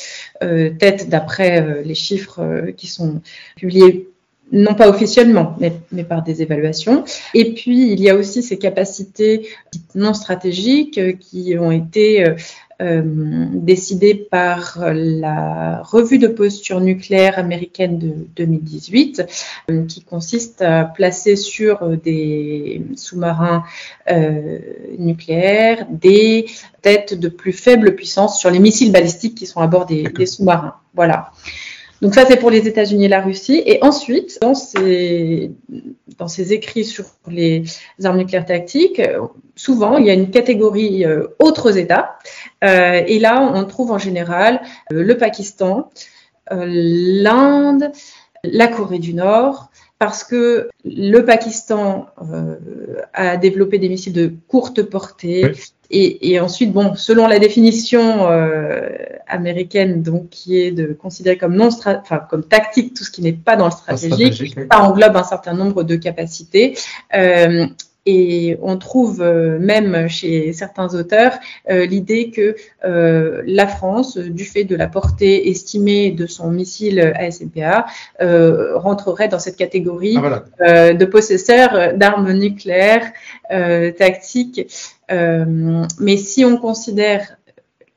tête 0.42 1.10
d'après 1.10 1.84
les 1.84 1.96
chiffres 1.96 2.72
qui 2.76 2.88
sont 2.88 3.22
publiés 3.56 4.10
non 4.52 4.76
pas 4.76 4.90
officiellement, 4.90 5.56
mais, 5.60 5.74
mais, 5.92 6.04
par 6.04 6.24
des 6.24 6.42
évaluations. 6.42 7.04
Et 7.34 7.54
puis, 7.54 7.92
il 7.92 8.00
y 8.00 8.10
a 8.10 8.16
aussi 8.16 8.44
ces 8.44 8.58
capacités 8.58 9.48
non 9.96 10.14
stratégiques 10.14 11.20
qui 11.20 11.58
ont 11.58 11.72
été 11.72 12.36
euh, 12.82 13.04
décidé 13.54 14.16
par 14.16 14.80
la 14.94 15.82
revue 15.82 16.18
de 16.18 16.28
posture 16.28 16.82
nucléaire 16.82 17.40
américaine 17.40 17.98
de 17.98 18.14
2018, 18.36 19.26
euh, 19.72 19.86
qui 19.86 20.04
consiste 20.04 20.62
à 20.62 20.84
placer 20.84 21.38
sur 21.38 21.88
des 21.96 22.82
sous-marins 22.98 23.64
euh, 24.12 24.60
nucléaires 25.00 25.88
des 25.90 26.48
têtes 26.82 27.18
de 27.18 27.30
plus 27.30 27.54
faible 27.54 27.96
puissance 27.96 28.42
sur 28.42 28.52
les 28.52 28.60
missiles 28.60 28.92
balistiques 28.92 29.36
qui 29.36 29.46
sont 29.46 29.62
à 29.62 29.68
bord 29.68 29.86
des, 29.86 30.04
des 30.04 30.26
sous-marins. 30.26 30.76
Voilà. 30.94 31.32
Donc 32.06 32.14
ça, 32.14 32.24
c'est 32.28 32.38
pour 32.38 32.52
les 32.52 32.68
États-Unis 32.68 33.06
et 33.06 33.08
la 33.08 33.20
Russie. 33.20 33.64
Et 33.66 33.84
ensuite, 33.84 34.38
dans 34.40 34.54
ces, 34.54 35.50
dans 36.20 36.28
écrits 36.28 36.86
sur 36.86 37.06
les 37.28 37.64
armes 38.04 38.18
nucléaires 38.18 38.46
tactiques, 38.46 39.02
souvent, 39.56 39.98
il 39.98 40.06
y 40.06 40.12
a 40.12 40.14
une 40.14 40.30
catégorie 40.30 41.04
euh, 41.04 41.26
autres 41.40 41.80
États. 41.80 42.20
Euh, 42.64 43.02
et 43.08 43.18
là, 43.18 43.42
on 43.42 43.66
trouve 43.66 43.92
en 43.92 43.98
général 43.98 44.62
euh, 44.94 45.02
le 45.02 45.18
Pakistan, 45.18 45.90
l'Inde, 46.52 47.92
la 48.44 48.68
Corée 48.68 49.00
du 49.00 49.16
Nord, 49.16 49.72
parce 49.98 50.24
que 50.24 50.70
le 50.84 51.22
Pakistan 51.22 52.06
a 53.14 53.38
développé 53.38 53.80
des 53.80 53.90
missiles 53.90 54.14
de 54.14 54.32
courte 54.48 54.84
portée, 54.84 55.54
et, 55.90 56.40
ensuite, 56.40 56.72
bon, 56.72 56.96
selon 56.96 57.28
la 57.28 57.40
définition 57.40 58.30
euh, 58.30 58.90
américaine, 59.28 60.02
donc 60.02 60.30
qui 60.30 60.60
est 60.60 60.72
de 60.72 60.94
considérer 60.94 61.38
comme 61.38 61.56
non, 61.56 61.70
enfin 61.70 62.22
comme 62.30 62.44
tactique 62.44 62.94
tout 62.94 63.04
ce 63.04 63.12
qui 63.12 63.22
n'est 63.22 63.34
pas 63.34 63.56
dans 63.56 63.66
le 63.66 63.72
stratégique, 63.72 64.56
ça 64.72 64.84
englobe 64.84 65.16
un 65.16 65.24
certain 65.24 65.54
nombre 65.54 65.84
de 65.84 65.96
capacités. 65.96 66.78
Euh, 67.14 67.68
et 68.06 68.58
on 68.62 68.78
trouve 68.78 69.22
euh, 69.22 69.58
même 69.60 70.08
chez 70.08 70.54
certains 70.54 70.94
auteurs 70.94 71.34
euh, 71.70 71.86
l'idée 71.86 72.30
que 72.30 72.56
euh, 72.84 73.42
la 73.46 73.68
France, 73.68 74.18
du 74.18 74.46
fait 74.46 74.64
de 74.64 74.76
la 74.76 74.88
portée 74.88 75.50
estimée 75.50 76.12
de 76.12 76.28
son 76.28 76.52
missile 76.52 77.14
ASMPA, 77.16 77.86
rentrerait 78.76 79.28
dans 79.28 79.40
cette 79.40 79.58
catégorie 79.58 80.18
ah, 80.60 80.94
de 80.94 81.06
possesseurs 81.06 81.94
d'armes 81.96 82.32
nucléaires 82.34 83.12
tactiques. 83.98 84.68
mais 85.10 86.18
si 86.18 86.46
on 86.46 86.58
considère 86.58 87.38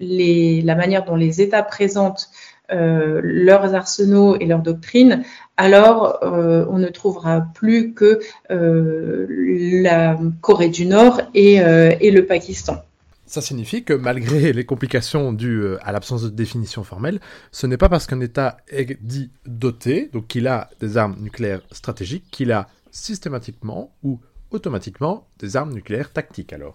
les, 0.01 0.63
la 0.63 0.75
manière 0.75 1.05
dont 1.05 1.17
les 1.17 1.41
États 1.41 1.63
présentent 1.63 2.29
euh, 2.71 3.21
leurs 3.25 3.75
arsenaux 3.75 4.37
et 4.39 4.45
leurs 4.47 4.61
doctrines, 4.61 5.25
alors 5.57 6.19
euh, 6.23 6.67
on 6.69 6.79
ne 6.79 6.89
trouvera 6.89 7.47
plus 7.55 7.95
que 7.95 8.21
euh, 8.51 9.27
la 9.83 10.19
Corée 10.43 10.69
du 10.69 10.85
Nord 10.85 11.23
et, 11.35 11.55
et, 11.57 12.11
le 12.11 12.27
Pakistan. 12.27 12.83
Ça 13.27 13.41
signifie 13.41 13.85
que 13.85 13.95
malgré 13.95 14.53
les 14.53 14.65
complications 14.65 15.33
dues 15.33 15.77
à 15.83 15.93
l'absence 15.93 16.23
de 16.23 16.29
définition 16.29 16.85
formelle, 16.85 17.21
ce 17.53 17.67
n'est 17.67 17.77
pas 17.77 17.89
parce 17.89 18.07
qu'un 18.07 18.21
État 18.21 18.59
est 18.69 19.03
dit 19.03 19.31
doté, 19.47 20.11
donc 20.13 20.27
qu'il 20.27 20.47
a 20.47 20.69
des 20.81 20.97
armes 20.97 21.17
nucléaires 21.21 21.63
stratégiques, 21.73 22.25
qu'il 22.31 22.53
a 22.53 22.69
systématiquement 22.91 23.93
ou 24.03 24.21
automatiquement 24.51 25.27
des 25.39 25.57
armes 25.57 25.73
nucléaires 25.73 26.13
tactiques 26.13 26.53
alors. 26.53 26.75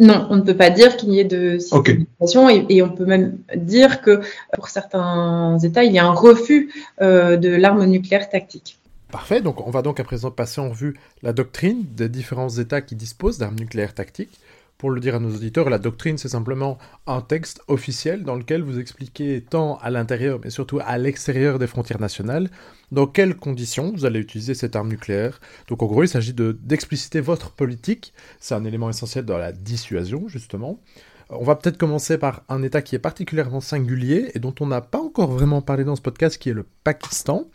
Non, 0.00 0.28
on 0.30 0.36
ne 0.36 0.42
peut 0.42 0.56
pas 0.56 0.70
dire 0.70 0.96
qu'il 0.96 1.10
y 1.10 1.18
ait 1.18 1.24
de 1.24 1.58
systématisation 1.58 2.48
et, 2.48 2.82
on 2.82 2.90
peut 2.90 3.04
même 3.04 3.38
dire 3.56 4.00
que 4.00 4.20
pour 4.52 4.68
certains 4.68 5.58
États, 5.58 5.82
il 5.82 5.92
y 5.92 5.98
a 5.98 6.06
un 6.06 6.12
refus 6.12 6.72
euh, 7.00 7.36
de 7.36 7.48
l'arme 7.48 7.84
nucléaire 7.84 8.28
tactique. 8.28 8.78
Parfait, 9.10 9.40
donc 9.40 9.66
on 9.66 9.70
va 9.70 9.82
donc 9.82 9.98
à 9.98 10.04
présent 10.04 10.30
passer 10.30 10.60
en 10.60 10.68
revue 10.68 10.94
la 11.22 11.32
doctrine 11.32 11.84
des 11.96 12.08
différents 12.08 12.50
États 12.50 12.80
qui 12.80 12.94
disposent 12.94 13.38
d'armes 13.38 13.58
nucléaires 13.58 13.94
tactiques. 13.94 14.38
Pour 14.78 14.90
le 14.90 15.00
dire 15.00 15.16
à 15.16 15.18
nos 15.18 15.34
auditeurs, 15.34 15.70
la 15.70 15.80
doctrine, 15.80 16.18
c'est 16.18 16.28
simplement 16.28 16.78
un 17.08 17.20
texte 17.20 17.60
officiel 17.66 18.22
dans 18.22 18.36
lequel 18.36 18.62
vous 18.62 18.78
expliquez 18.78 19.40
tant 19.42 19.76
à 19.78 19.90
l'intérieur, 19.90 20.38
mais 20.44 20.50
surtout 20.50 20.78
à 20.86 20.98
l'extérieur 20.98 21.58
des 21.58 21.66
frontières 21.66 22.00
nationales, 22.00 22.48
dans 22.92 23.08
quelles 23.08 23.34
conditions 23.34 23.90
vous 23.90 24.04
allez 24.04 24.20
utiliser 24.20 24.54
cette 24.54 24.76
arme 24.76 24.88
nucléaire. 24.88 25.40
Donc 25.66 25.82
en 25.82 25.86
gros, 25.86 26.04
il 26.04 26.08
s'agit 26.08 26.32
d'expliciter 26.32 27.20
votre 27.20 27.50
politique. 27.50 28.12
C'est 28.38 28.54
un 28.54 28.64
élément 28.64 28.88
essentiel 28.88 29.24
dans 29.24 29.36
la 29.36 29.50
dissuasion, 29.50 30.28
justement. 30.28 30.80
On 31.28 31.42
va 31.42 31.56
peut-être 31.56 31.76
commencer 31.76 32.16
par 32.16 32.44
un 32.48 32.62
État 32.62 32.80
qui 32.80 32.94
est 32.94 33.00
particulièrement 33.00 33.60
singulier 33.60 34.30
et 34.34 34.38
dont 34.38 34.54
on 34.60 34.66
n'a 34.66 34.80
pas 34.80 35.00
encore 35.00 35.32
vraiment 35.32 35.60
parlé 35.60 35.82
dans 35.82 35.96
ce 35.96 36.02
podcast, 36.02 36.38
qui 36.38 36.50
est 36.50 36.54
le 36.54 36.64
Pakistan. 36.84 37.50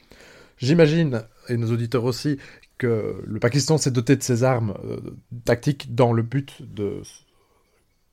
J'imagine, 0.57 1.23
et 1.47 1.55
nos 1.55 1.71
auditeurs 1.71 2.03
aussi, 2.03 2.37
le 2.87 3.39
Pakistan 3.39 3.77
s'est 3.77 3.91
doté 3.91 4.15
de 4.15 4.23
ses 4.23 4.43
armes 4.43 4.75
euh, 4.85 4.99
tactiques 5.45 5.93
dans 5.95 6.13
le 6.13 6.21
but 6.21 6.61
de 6.61 7.01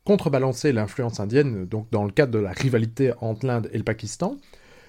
contrebalancer 0.04 0.72
l'influence 0.72 1.20
indienne, 1.20 1.66
donc 1.66 1.90
dans 1.90 2.04
le 2.04 2.10
cadre 2.10 2.32
de 2.32 2.38
la 2.38 2.52
rivalité 2.52 3.12
entre 3.20 3.46
l'Inde 3.46 3.68
et 3.72 3.78
le 3.78 3.84
Pakistan. 3.84 4.36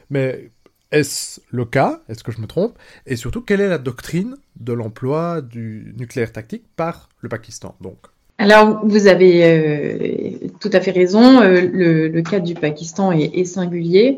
Mais 0.10 0.52
est-ce 0.92 1.42
le 1.52 1.66
cas? 1.66 2.02
Est-ce 2.10 2.24
que 2.24 2.32
je 2.32 2.42
me 2.42 2.48
trompe? 2.48 2.78
Et 3.06 3.16
surtout, 3.16 3.42
quelle 3.42 3.62
est 3.62 3.70
la 3.70 3.78
doctrine 3.78 4.38
de 4.60 4.74
l'emploi 4.74 5.42
du 5.42 5.94
nucléaire 5.98 6.32
tactique 6.32 6.66
par 6.76 7.10
le 7.20 7.30
Pakistan 7.30 7.76
donc? 7.82 7.98
Alors, 8.42 8.80
vous 8.84 9.06
avez 9.06 9.44
euh, 9.44 10.48
tout 10.60 10.72
à 10.74 10.82
fait 10.82 10.90
raison. 10.90 11.42
Euh, 11.42 11.62
le, 12.12 12.22
cas 12.24 12.40
du 12.40 12.56
Pakistan 12.56 13.12
est, 13.12 13.46
singulier 13.46 14.18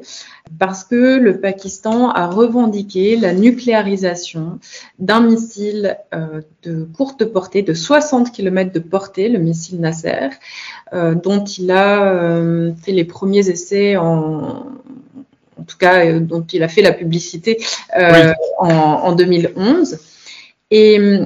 parce 0.57 0.85
que 0.85 1.17
le 1.17 1.41
Pakistan 1.41 2.09
a 2.09 2.27
revendiqué 2.27 3.17
la 3.17 3.33
nucléarisation 3.33 4.59
d'un 4.97 5.19
missile 5.19 5.97
euh, 6.15 6.39
de 6.63 6.85
courte 6.85 7.25
portée, 7.25 7.63
de 7.63 7.73
60 7.73 8.31
km 8.31 8.71
de 8.71 8.79
portée, 8.79 9.27
le 9.27 9.39
missile 9.39 9.81
Nasser, 9.81 10.29
dont 10.93 11.43
il 11.43 11.69
a 11.71 12.71
fait 12.81 12.93
les 12.93 13.03
premiers 13.03 13.49
essais 13.49 13.97
en, 13.97 14.67
en 15.59 15.63
tout 15.67 15.77
cas, 15.77 16.17
dont 16.19 16.45
il 16.53 16.63
a 16.63 16.69
fait 16.69 16.81
la 16.81 16.93
publicité 16.93 17.61
en, 17.93 18.69
en, 18.69 19.11
2011. 19.15 19.99
Et 20.71 21.19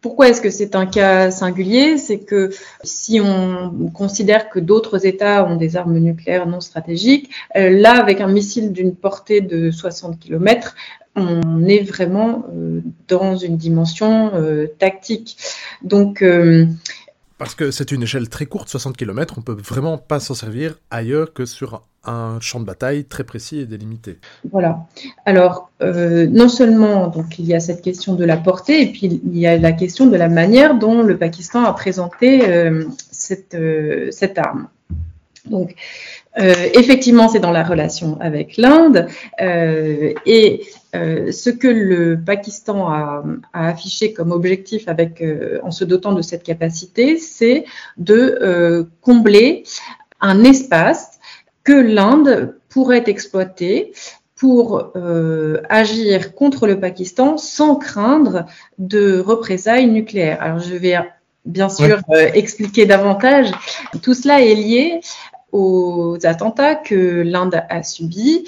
pourquoi 0.00 0.28
est-ce 0.28 0.40
que 0.40 0.50
c'est 0.50 0.74
un 0.74 0.86
cas 0.86 1.30
singulier? 1.30 1.98
C'est 1.98 2.18
que 2.18 2.50
si 2.82 3.20
on 3.20 3.90
considère 3.94 4.48
que 4.48 4.58
d'autres 4.58 5.06
États 5.06 5.44
ont 5.44 5.56
des 5.56 5.76
armes 5.76 5.98
nucléaires 5.98 6.46
non 6.46 6.60
stratégiques, 6.60 7.30
euh, 7.56 7.70
là, 7.70 7.92
avec 7.92 8.20
un 8.20 8.26
missile 8.26 8.72
d'une 8.72 8.94
portée 8.94 9.40
de 9.40 9.70
60 9.70 10.18
km, 10.18 10.74
on 11.14 11.64
est 11.66 11.82
vraiment 11.82 12.44
euh, 12.52 12.80
dans 13.08 13.36
une 13.36 13.56
dimension 13.56 14.32
euh, 14.34 14.66
tactique. 14.78 15.36
Donc, 15.82 16.24
parce 17.38 17.54
que 17.54 17.70
c'est 17.70 17.92
une 17.92 18.02
échelle 18.02 18.28
très 18.28 18.46
courte, 18.46 18.68
60 18.68 18.96
km, 18.96 19.34
on 19.38 19.42
peut 19.42 19.56
vraiment 19.64 19.96
pas 19.96 20.18
s'en 20.20 20.34
servir 20.34 20.78
ailleurs 20.90 21.32
que 21.32 21.46
sur 21.46 21.82
un 22.04 22.38
champ 22.40 22.58
de 22.58 22.64
bataille 22.64 23.04
très 23.04 23.24
précis 23.24 23.60
et 23.60 23.66
délimité. 23.66 24.18
Voilà. 24.50 24.80
Alors, 25.24 25.70
euh, 25.82 26.26
non 26.26 26.48
seulement 26.48 27.08
donc 27.08 27.38
il 27.38 27.46
y 27.46 27.54
a 27.54 27.60
cette 27.60 27.82
question 27.82 28.14
de 28.14 28.24
la 28.24 28.36
portée, 28.36 28.82
et 28.82 28.86
puis 28.86 29.20
il 29.24 29.38
y 29.38 29.46
a 29.46 29.56
la 29.56 29.72
question 29.72 30.06
de 30.06 30.16
la 30.16 30.28
manière 30.28 30.74
dont 30.74 31.02
le 31.02 31.16
Pakistan 31.16 31.64
a 31.64 31.72
présenté 31.72 32.48
euh, 32.48 32.84
cette, 33.10 33.54
euh, 33.54 34.08
cette 34.10 34.38
arme. 34.38 34.68
Donc, 35.46 35.74
effectivement, 36.36 37.28
c'est 37.28 37.40
dans 37.40 37.50
la 37.50 37.64
relation 37.64 38.18
avec 38.20 38.58
l'Inde. 38.58 39.08
Et 39.40 40.60
euh, 40.98 41.32
ce 41.32 41.50
que 41.50 41.68
le 41.68 42.20
Pakistan 42.24 42.88
a, 42.88 43.24
affiché 43.52 44.12
comme 44.12 44.32
objectif 44.32 44.88
avec, 44.88 45.22
en 45.62 45.70
se 45.70 45.84
dotant 45.84 46.12
de 46.12 46.22
cette 46.22 46.42
capacité, 46.42 47.18
c'est 47.18 47.64
de 47.96 48.86
combler 49.00 49.64
un 50.20 50.44
espace 50.44 51.18
que 51.64 51.72
l'Inde 51.72 52.54
pourrait 52.68 53.04
exploiter 53.06 53.92
pour 54.36 54.92
agir 55.68 56.34
contre 56.34 56.66
le 56.66 56.78
Pakistan 56.78 57.38
sans 57.38 57.76
craindre 57.76 58.46
de 58.78 59.18
représailles 59.18 59.88
nucléaires. 59.88 60.40
Alors 60.40 60.60
je 60.60 60.74
vais 60.74 60.96
bien 61.44 61.68
sûr 61.68 62.00
expliquer 62.34 62.86
davantage. 62.86 63.50
Tout 64.02 64.14
cela 64.14 64.40
est 64.42 64.54
lié 64.54 65.00
aux 65.52 66.18
attentats 66.24 66.74
que 66.74 67.22
l'Inde 67.22 67.62
a 67.68 67.82
subis. 67.82 68.44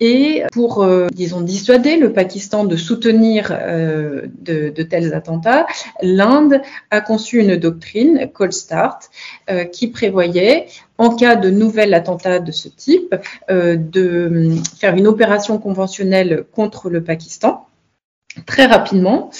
Et 0.00 0.44
pour, 0.52 0.82
euh, 0.82 1.08
disons, 1.12 1.40
dissuader 1.40 1.96
le 1.96 2.12
Pakistan 2.12 2.64
de 2.64 2.76
soutenir 2.76 3.48
euh, 3.50 4.26
de, 4.40 4.82
tels 4.82 5.14
attentats, 5.14 5.66
l'Inde 6.02 6.60
a 6.90 7.00
conçu 7.00 7.40
une 7.40 7.56
doctrine, 7.56 8.30
Cold 8.32 8.52
Start, 8.52 9.10
euh, 9.50 9.64
qui 9.64 9.88
prévoyait, 9.88 10.66
en 10.98 11.16
cas 11.16 11.34
de 11.34 11.50
nouvel 11.50 11.94
attentat 11.94 12.38
de 12.38 12.52
ce 12.52 12.68
type, 12.68 13.14
de 13.48 14.54
faire 14.78 14.94
une 14.96 15.06
opération 15.06 15.56
conventionnelle 15.58 16.44
contre 16.52 16.90
le 16.90 17.02
Pakistan 17.02 17.66
très 18.46 18.66
rapidement 18.66 19.30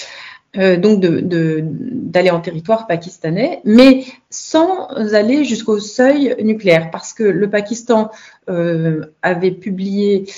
euh, 0.57 0.75
donc 0.75 0.99
d'aller 0.99 2.29
en 2.29 2.41
territoire 2.41 2.85
pakistanais, 2.85 3.61
mais 3.63 4.03
sans 4.29 4.87
aller 5.13 5.45
jusqu'au 5.45 5.79
seuil 5.79 6.35
nucléaire, 6.43 6.91
parce 6.91 7.13
que 7.13 7.23
le 7.23 7.49
Pakistan 7.49 8.11
euh, 8.49 9.05
avait 9.21 9.51
publié 9.51 10.29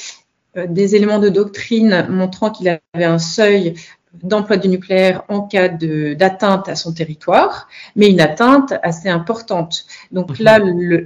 euh, 0.55 0.67
des 0.67 0.95
éléments 0.95 1.17
de 1.17 1.29
doctrine 1.29 2.05
montrant 2.11 2.51
qu'il 2.51 2.69
avait 2.69 3.05
un 3.05 3.17
seuil 3.17 3.73
d'emploi 4.21 4.57
du 4.57 4.69
nucléaire 4.69 5.23
en 5.29 5.41
cas 5.41 5.67
d'atteinte 5.67 6.69
à 6.69 6.75
son 6.75 6.93
territoire, 6.93 7.67
mais 7.95 8.11
une 8.11 8.21
atteinte 8.21 8.75
assez 8.83 9.09
importante. 9.09 9.87
Donc 10.11 10.37
mhm. 10.37 10.45
là, 10.45 10.59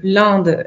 l'Inde 0.04 0.66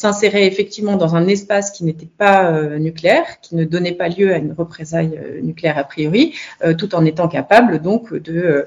s'insérait 0.00 0.46
effectivement 0.46 0.96
dans 0.96 1.14
un 1.14 1.28
espace 1.28 1.70
qui 1.70 1.84
n'était 1.84 2.08
pas 2.18 2.50
euh, 2.50 2.78
nucléaire, 2.78 3.40
qui 3.42 3.54
ne 3.54 3.64
donnait 3.64 3.92
pas 3.92 4.08
lieu 4.08 4.32
à 4.32 4.38
une 4.38 4.52
représaille 4.52 5.18
euh, 5.22 5.40
nucléaire 5.42 5.76
a 5.78 5.84
priori, 5.84 6.34
tout 6.78 6.94
en 6.94 7.04
étant 7.04 7.28
capable 7.28 7.80
donc 7.80 8.12
de, 8.14 8.66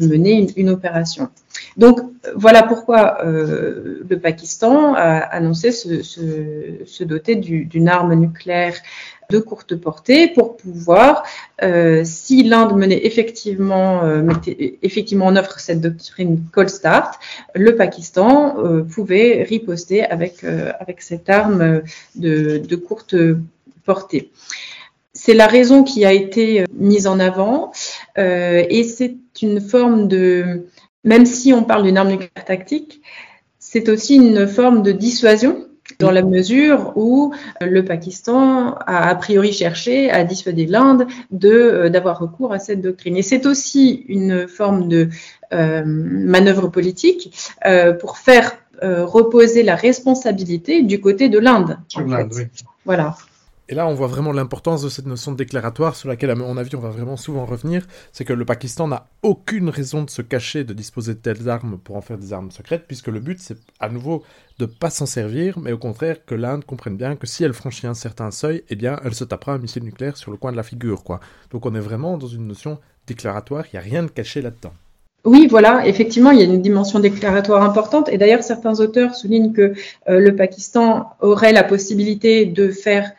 mener 0.00 0.46
une, 0.56 0.70
opération. 0.70 1.28
Donc 1.76 2.00
voilà 2.34 2.62
pourquoi 2.62 3.18
le 3.24 4.18
Pakistan 4.20 4.94
a 4.94 5.18
annoncé 5.18 5.70
se 5.72 7.04
doter 7.04 7.36
d'une 7.36 7.88
arme 7.88 8.14
nucléaire 8.14 8.74
de 9.30 9.38
courte 9.38 9.74
portée 9.76 10.28
pour 10.28 10.56
pouvoir, 10.56 11.24
euh, 11.62 12.02
si 12.04 12.42
l'Inde 12.42 12.76
menait 12.76 13.06
effectivement, 13.06 14.02
euh, 14.04 14.22
mettait 14.22 14.78
effectivement 14.82 15.26
en 15.26 15.36
œuvre 15.36 15.58
cette 15.58 15.80
doctrine 15.80 16.42
Cold 16.52 16.68
Start, 16.68 17.18
le 17.54 17.76
Pakistan 17.76 18.56
euh, 18.58 18.82
pouvait 18.82 19.42
riposter 19.42 20.04
avec, 20.04 20.44
avec 20.44 21.02
cette 21.02 21.30
arme 21.30 21.82
de, 22.14 22.58
de 22.58 22.76
courte 22.76 23.14
portée. 23.84 24.30
C'est 25.12 25.34
la 25.34 25.46
raison 25.46 25.84
qui 25.84 26.04
a 26.04 26.12
été 26.12 26.64
mise 26.72 27.06
en 27.06 27.20
avant 27.20 27.72
et 28.16 28.84
c'est 28.84 29.16
une 29.42 29.60
forme 29.60 30.08
de, 30.08 30.66
même 31.04 31.26
si 31.26 31.52
on 31.52 31.62
parle 31.62 31.84
d'une 31.84 31.96
arme 31.96 32.08
nucléaire 32.08 32.44
tactique, 32.44 33.00
c'est 33.58 33.88
aussi 33.88 34.16
une 34.16 34.46
forme 34.48 34.82
de 34.82 34.92
dissuasion 34.92 35.68
dans 35.98 36.10
la 36.10 36.22
mesure 36.22 36.92
où 36.96 37.32
euh, 37.62 37.66
le 37.66 37.84
Pakistan 37.84 38.74
a 38.86 39.08
a 39.08 39.14
priori 39.14 39.52
cherché 39.52 40.10
à 40.10 40.24
dissuader 40.24 40.66
l'Inde 40.66 41.06
de 41.30 41.50
euh, 41.50 41.88
d'avoir 41.88 42.18
recours 42.18 42.52
à 42.52 42.58
cette 42.58 42.80
doctrine. 42.80 43.16
Et 43.16 43.22
c'est 43.22 43.46
aussi 43.46 44.04
une 44.08 44.48
forme 44.48 44.88
de 44.88 45.08
euh, 45.52 45.82
manœuvre 45.84 46.68
politique 46.68 47.52
pour 48.00 48.18
faire 48.18 48.52
reposer 48.82 49.62
la 49.62 49.76
responsabilité 49.76 50.82
du 50.82 51.00
côté 51.00 51.28
de 51.30 51.38
l'Inde. 51.38 51.78
Voilà. 52.84 53.16
Et 53.70 53.74
là, 53.74 53.86
on 53.86 53.94
voit 53.94 54.08
vraiment 54.08 54.32
l'importance 54.32 54.82
de 54.82 54.90
cette 54.90 55.06
notion 55.06 55.32
de 55.32 55.38
déclaratoire 55.38 55.96
sur 55.96 56.08
laquelle, 56.08 56.30
à 56.30 56.34
mon 56.34 56.56
avis, 56.58 56.76
on 56.76 56.80
va 56.80 56.90
vraiment 56.90 57.16
souvent 57.16 57.46
revenir. 57.46 57.86
C'est 58.12 58.26
que 58.26 58.34
le 58.34 58.44
Pakistan 58.44 58.88
n'a 58.88 59.06
aucune 59.22 59.70
raison 59.70 60.02
de 60.02 60.10
se 60.10 60.20
cacher, 60.20 60.64
de 60.64 60.74
disposer 60.74 61.14
de 61.14 61.18
telles 61.18 61.48
armes 61.48 61.78
pour 61.82 61.96
en 61.96 62.02
faire 62.02 62.18
des 62.18 62.34
armes 62.34 62.50
secrètes, 62.50 62.84
puisque 62.86 63.08
le 63.08 63.20
but, 63.20 63.38
c'est 63.40 63.56
à 63.80 63.88
nouveau 63.88 64.22
de 64.58 64.66
pas 64.66 64.90
s'en 64.90 65.06
servir, 65.06 65.58
mais 65.58 65.72
au 65.72 65.78
contraire 65.78 66.26
que 66.26 66.34
l'Inde 66.34 66.64
comprenne 66.66 66.96
bien 66.96 67.16
que 67.16 67.26
si 67.26 67.42
elle 67.42 67.54
franchit 67.54 67.86
un 67.86 67.94
certain 67.94 68.30
seuil, 68.30 68.62
eh 68.68 68.76
bien, 68.76 69.00
elle 69.02 69.14
se 69.14 69.24
tapera 69.24 69.54
un 69.54 69.58
missile 69.58 69.84
nucléaire 69.84 70.18
sur 70.18 70.30
le 70.30 70.36
coin 70.36 70.52
de 70.52 70.56
la 70.56 70.62
figure, 70.62 71.02
quoi. 71.02 71.20
Donc 71.50 71.64
on 71.64 71.74
est 71.74 71.80
vraiment 71.80 72.18
dans 72.18 72.26
une 72.26 72.46
notion 72.46 72.78
déclaratoire, 73.06 73.64
il 73.72 73.76
n'y 73.76 73.78
a 73.78 73.82
rien 73.82 74.02
de 74.02 74.10
caché 74.10 74.42
là-dedans. 74.42 74.74
Oui, 75.24 75.46
voilà, 75.48 75.86
effectivement, 75.86 76.32
il 76.32 76.38
y 76.38 76.42
a 76.42 76.44
une 76.44 76.60
dimension 76.60 77.00
déclaratoire 77.00 77.62
importante. 77.62 78.10
Et 78.10 78.18
d'ailleurs, 78.18 78.42
certains 78.42 78.78
auteurs 78.80 79.14
soulignent 79.14 79.54
que 79.54 79.72
euh, 80.08 80.20
le 80.20 80.36
Pakistan 80.36 81.12
aurait 81.20 81.52
la 81.52 81.64
possibilité 81.64 82.44
de 82.44 82.70
faire 82.70 83.10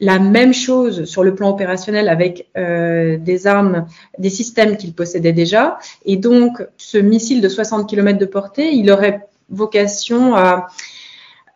la 0.00 0.18
même 0.18 0.54
chose 0.54 1.04
sur 1.04 1.24
le 1.24 1.34
plan 1.34 1.50
opérationnel 1.50 2.08
avec 2.08 2.48
euh, 2.56 3.18
des 3.18 3.46
armes, 3.46 3.86
des 4.18 4.30
systèmes 4.30 4.76
qu'il 4.76 4.94
possédait 4.94 5.32
déjà. 5.32 5.78
Et 6.04 6.16
donc, 6.16 6.64
ce 6.76 6.98
missile 6.98 7.40
de 7.40 7.48
60 7.48 7.88
km 7.88 8.18
de 8.18 8.26
portée, 8.26 8.72
il 8.72 8.90
aurait 8.90 9.26
vocation 9.50 10.36
à 10.36 10.68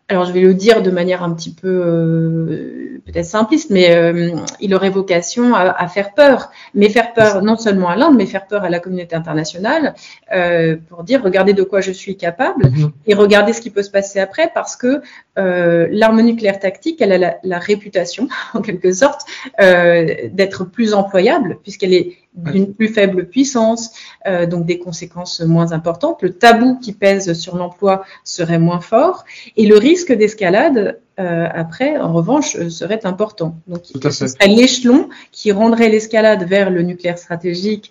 alors 0.08 0.24
je 0.26 0.32
vais 0.32 0.40
le 0.40 0.52
dire 0.52 0.82
de 0.82 0.90
manière 0.90 1.22
un 1.22 1.32
petit 1.32 1.54
peu 1.54 1.68
euh, 1.68 3.00
peut-être 3.06 3.24
simpliste, 3.24 3.70
mais 3.70 3.94
euh, 3.94 4.30
il 4.60 4.74
aurait 4.74 4.90
vocation 4.90 5.54
à, 5.54 5.88
faire 5.88 6.12
peur, 6.12 6.50
mais 6.74 6.88
faire 6.88 7.14
peur 7.14 7.42
non 7.42 7.56
seulement 7.56 7.88
à 7.88 7.96
l'Inde, 7.96 8.14
mais 8.16 8.26
faire 8.26 8.46
peur 8.46 8.62
à 8.62 8.68
la 8.68 8.78
communauté 8.78 9.16
internationale 9.16 9.94
euh, 10.34 10.76
pour 10.88 11.04
dire 11.04 11.22
regardez 11.22 11.54
de 11.54 11.62
quoi 11.62 11.80
je 11.80 11.92
suis 11.92 12.16
capable 12.16 12.66
mhm. 12.66 12.92
et 13.06 13.14
regardez 13.14 13.52
ce 13.52 13.60
qui 13.60 13.70
peut 13.70 13.82
se 13.82 13.90
passer 13.90 14.20
après, 14.20 14.50
parce 14.52 14.76
que 14.76 15.00
l'arme 15.36 16.20
nucléaire 16.20 16.58
tactique, 16.58 17.00
elle 17.00 17.12
a 17.12 17.18
la, 17.18 17.36
la 17.42 17.58
réputation, 17.58 18.28
en 18.54 18.60
quelque 18.60 18.92
sorte, 18.92 19.22
d'être 19.58 20.64
plus 20.64 20.94
employable 20.94 21.58
puisqu'elle 21.62 21.94
est 21.94 22.16
d'une 22.34 22.72
plus 22.74 22.88
faible 22.88 23.26
puissance, 23.26 23.92
euh, 24.26 24.46
donc 24.46 24.64
des 24.64 24.78
conséquences 24.78 25.40
moins 25.40 25.72
importantes. 25.72 26.22
Le 26.22 26.32
tabou 26.32 26.78
qui 26.78 26.92
pèse 26.92 27.32
sur 27.34 27.56
l'emploi 27.56 28.04
serait 28.24 28.58
moins 28.58 28.80
fort 28.80 29.24
et 29.56 29.66
le 29.66 29.76
risque 29.76 30.12
d'escalade, 30.12 30.98
euh, 31.20 31.46
après, 31.52 31.98
en 31.98 32.12
revanche, 32.12 32.56
euh, 32.56 32.70
serait 32.70 33.04
important. 33.04 33.56
Donc, 33.66 33.82
ce 33.84 34.26
serait 34.26 34.48
l'échelon 34.48 35.10
qui 35.30 35.52
rendrait 35.52 35.90
l'escalade 35.90 36.44
vers 36.44 36.70
le 36.70 36.82
nucléaire 36.82 37.18
stratégique 37.18 37.90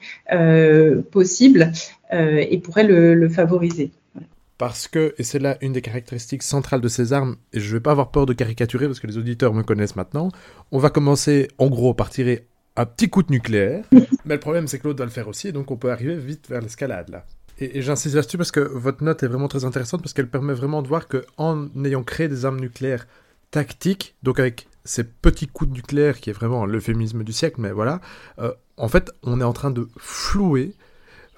possible 1.12 1.72
et 2.12 2.58
pourrait 2.58 2.84
le, 2.84 3.14
le 3.14 3.30
favoriser. 3.30 3.92
Parce 4.58 4.88
que, 4.88 5.16
et 5.18 5.24
c'est 5.24 5.40
là 5.40 5.58
une 5.62 5.74
des 5.74 5.82
caractéristiques 5.82 6.44
centrales 6.44 6.82
de 6.82 6.88
ces 6.88 7.14
armes, 7.14 7.36
et 7.52 7.60
je 7.60 7.68
ne 7.70 7.74
vais 7.74 7.80
pas 7.80 7.92
avoir 7.92 8.12
peur 8.12 8.28
de 8.28 8.34
caricaturer 8.34 8.86
parce 8.86 9.00
que 9.00 9.08
les 9.08 9.18
auditeurs 9.18 9.56
me 9.56 9.64
connaissent 9.64 9.96
maintenant, 9.96 10.30
on 10.72 10.78
va 10.78 10.92
commencer 10.92 11.48
en 11.58 11.68
gros 11.68 11.96
par 11.96 12.12
tirer 12.12 12.46
un 12.76 12.86
petit 12.86 13.10
coup 13.10 13.24
de 13.24 13.32
nucléaire. 13.32 13.86
Mais 14.26 14.36
le 14.36 14.40
problème, 14.40 14.68
c'est 14.68 14.80
que 14.80 14.88
l'autre 14.88 15.00
va 15.00 15.06
le 15.06 15.12
faire 15.12 15.28
aussi, 15.28 15.50
et 15.50 15.52
donc 15.52 15.72
on 15.72 15.78
peut 15.78 15.92
arriver 15.92 16.16
vite 16.16 16.50
vers 16.50 16.62
l'escalade, 16.62 17.10
là. 17.10 17.26
Et, 17.60 17.82
j'insiste 17.82 18.16
là-dessus 18.16 18.38
parce 18.38 18.52
que 18.52 18.60
votre 18.60 19.04
note 19.04 19.22
est 19.24 19.28
vraiment 19.28 19.48
très 19.48 19.66
intéressante, 19.66 20.02
parce 20.02 20.14
qu'elle 20.14 20.30
permet 20.30 20.54
vraiment 20.54 20.82
de 20.82 20.88
voir 20.88 21.08
qu'en 21.08 21.68
ayant 21.84 22.04
créé 22.04 22.28
des 22.28 22.46
armes 22.46 22.60
nucléaires 22.60 23.08
tactiques, 23.52 24.16
donc 24.24 24.40
avec 24.40 24.68
ces 24.84 25.04
petits 25.04 25.48
coups 25.48 25.70
de 25.70 25.76
nucléaire, 25.76 26.20
qui 26.20 26.30
est 26.30 26.34
vraiment 26.34 26.66
l'euphémisme 26.66 27.24
du 27.24 27.34
siècle, 27.34 27.58
mais 27.60 27.72
voilà, 27.72 28.02
euh, 28.40 28.54
en 28.78 28.88
fait, 28.88 29.12
on 29.22 29.42
est 29.42 29.44
en 29.44 29.54
train 29.54 29.70
de 29.70 29.88
flouer 29.98 30.76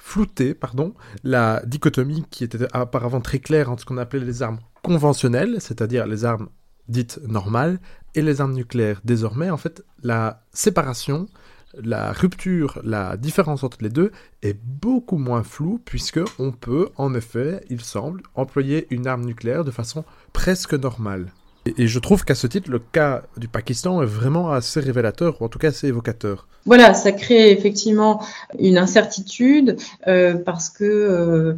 flouter 0.04 0.54
pardon, 0.54 0.94
la 1.24 1.62
dichotomie 1.66 2.26
qui 2.30 2.44
était 2.44 2.68
auparavant 2.76 3.22
très 3.22 3.40
claire 3.40 3.72
entre 3.72 3.82
ce 3.82 3.86
qu'on 3.86 3.98
appelait 3.98 4.20
les 4.20 4.44
armes 4.44 4.60
conventionnelles, 4.82 5.62
c'est-à-dire 5.62 6.06
les 6.08 6.26
armes 6.26 6.50
dites 6.88 7.20
normales, 7.28 7.80
et 8.16 8.22
les 8.22 8.42
armes 8.42 8.54
nucléaires. 8.54 9.02
Désormais, 9.04 9.50
en 9.50 9.58
fait, 9.58 9.84
la 10.04 10.44
séparation, 10.54 11.28
la 11.82 12.12
rupture, 12.12 12.80
la 12.84 13.18
différence 13.18 13.64
entre 13.64 13.78
les 13.82 13.90
deux 13.90 14.12
est 14.42 14.58
beaucoup 14.64 15.18
moins 15.18 15.44
floue 15.44 15.80
puisque 15.84 16.20
on 16.38 16.52
peut, 16.52 16.90
en 16.98 17.14
effet, 17.16 17.64
il 17.70 17.82
semble, 17.82 18.22
employer 18.36 18.88
une 18.92 19.08
arme 19.08 19.26
nucléaire 19.26 19.64
de 19.64 19.72
façon 19.72 20.04
presque 20.34 20.74
normale. 20.74 21.32
Et, 21.66 21.88
je 21.88 22.00
trouve 22.00 22.26
qu'à 22.26 22.36
ce 22.36 22.46
titre, 22.46 22.70
le 22.70 22.80
cas 22.80 23.24
du 23.38 23.48
Pakistan 23.48 24.02
est 24.02 24.08
vraiment 24.08 24.52
assez 24.52 24.82
révélateur, 24.82 25.42
ou 25.42 25.46
en 25.46 25.48
tout 25.48 25.60
cas 25.60 25.70
assez 25.70 25.88
évocateur. 25.88 26.48
Voilà, 26.66 26.94
ça 26.94 27.14
crée 27.14 27.52
effectivement 27.52 28.22
une 28.60 28.78
incertitude 28.78 29.78
euh, 30.08 30.36
parce 30.36 30.70
que 30.70 30.84
euh, 30.84 31.54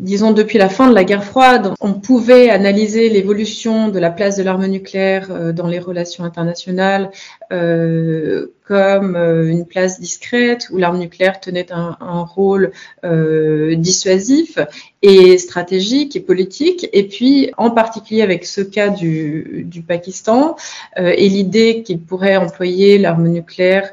disons 0.00 0.32
depuis 0.32 0.58
la 0.58 0.68
fin 0.68 0.88
de 0.88 0.94
la 0.94 1.04
guerre 1.04 1.24
froide, 1.24 1.74
on 1.80 1.92
pouvait 1.92 2.50
analyser 2.50 3.08
l'évolution 3.10 3.88
de 3.88 3.98
la 3.98 4.10
place 4.10 4.36
de 4.36 4.42
l'arme 4.42 4.66
nucléaire 4.66 5.28
euh, 5.30 5.52
dans 5.52 5.66
les 5.66 5.78
relations 5.78 6.24
internationales 6.24 7.10
euh, 7.52 8.46
comme 8.64 9.16
euh, 9.16 9.48
une 9.48 9.66
place 9.66 10.00
discrète 10.00 10.68
où 10.70 10.78
l'arme 10.78 10.98
nucléaire 10.98 11.40
tenait 11.40 11.70
un, 11.72 12.22
rôle 12.22 12.72
dissuasif 13.02 14.58
et 15.02 15.38
stratégique 15.38 16.16
et 16.16 16.20
politique. 16.20 16.88
Et 16.92 17.04
puis, 17.08 17.50
en 17.56 17.70
particulier 17.70 18.22
avec 18.22 18.44
ce 18.44 18.60
cas 18.60 18.88
du, 18.88 19.64
du 19.66 19.82
Pakistan 19.82 20.56
et 20.96 21.28
l'idée 21.28 21.82
qu'il 21.82 22.00
pourrait 22.00 22.36
employer 22.36 22.98
l'arme 22.98 23.28
nucléaire 23.28 23.90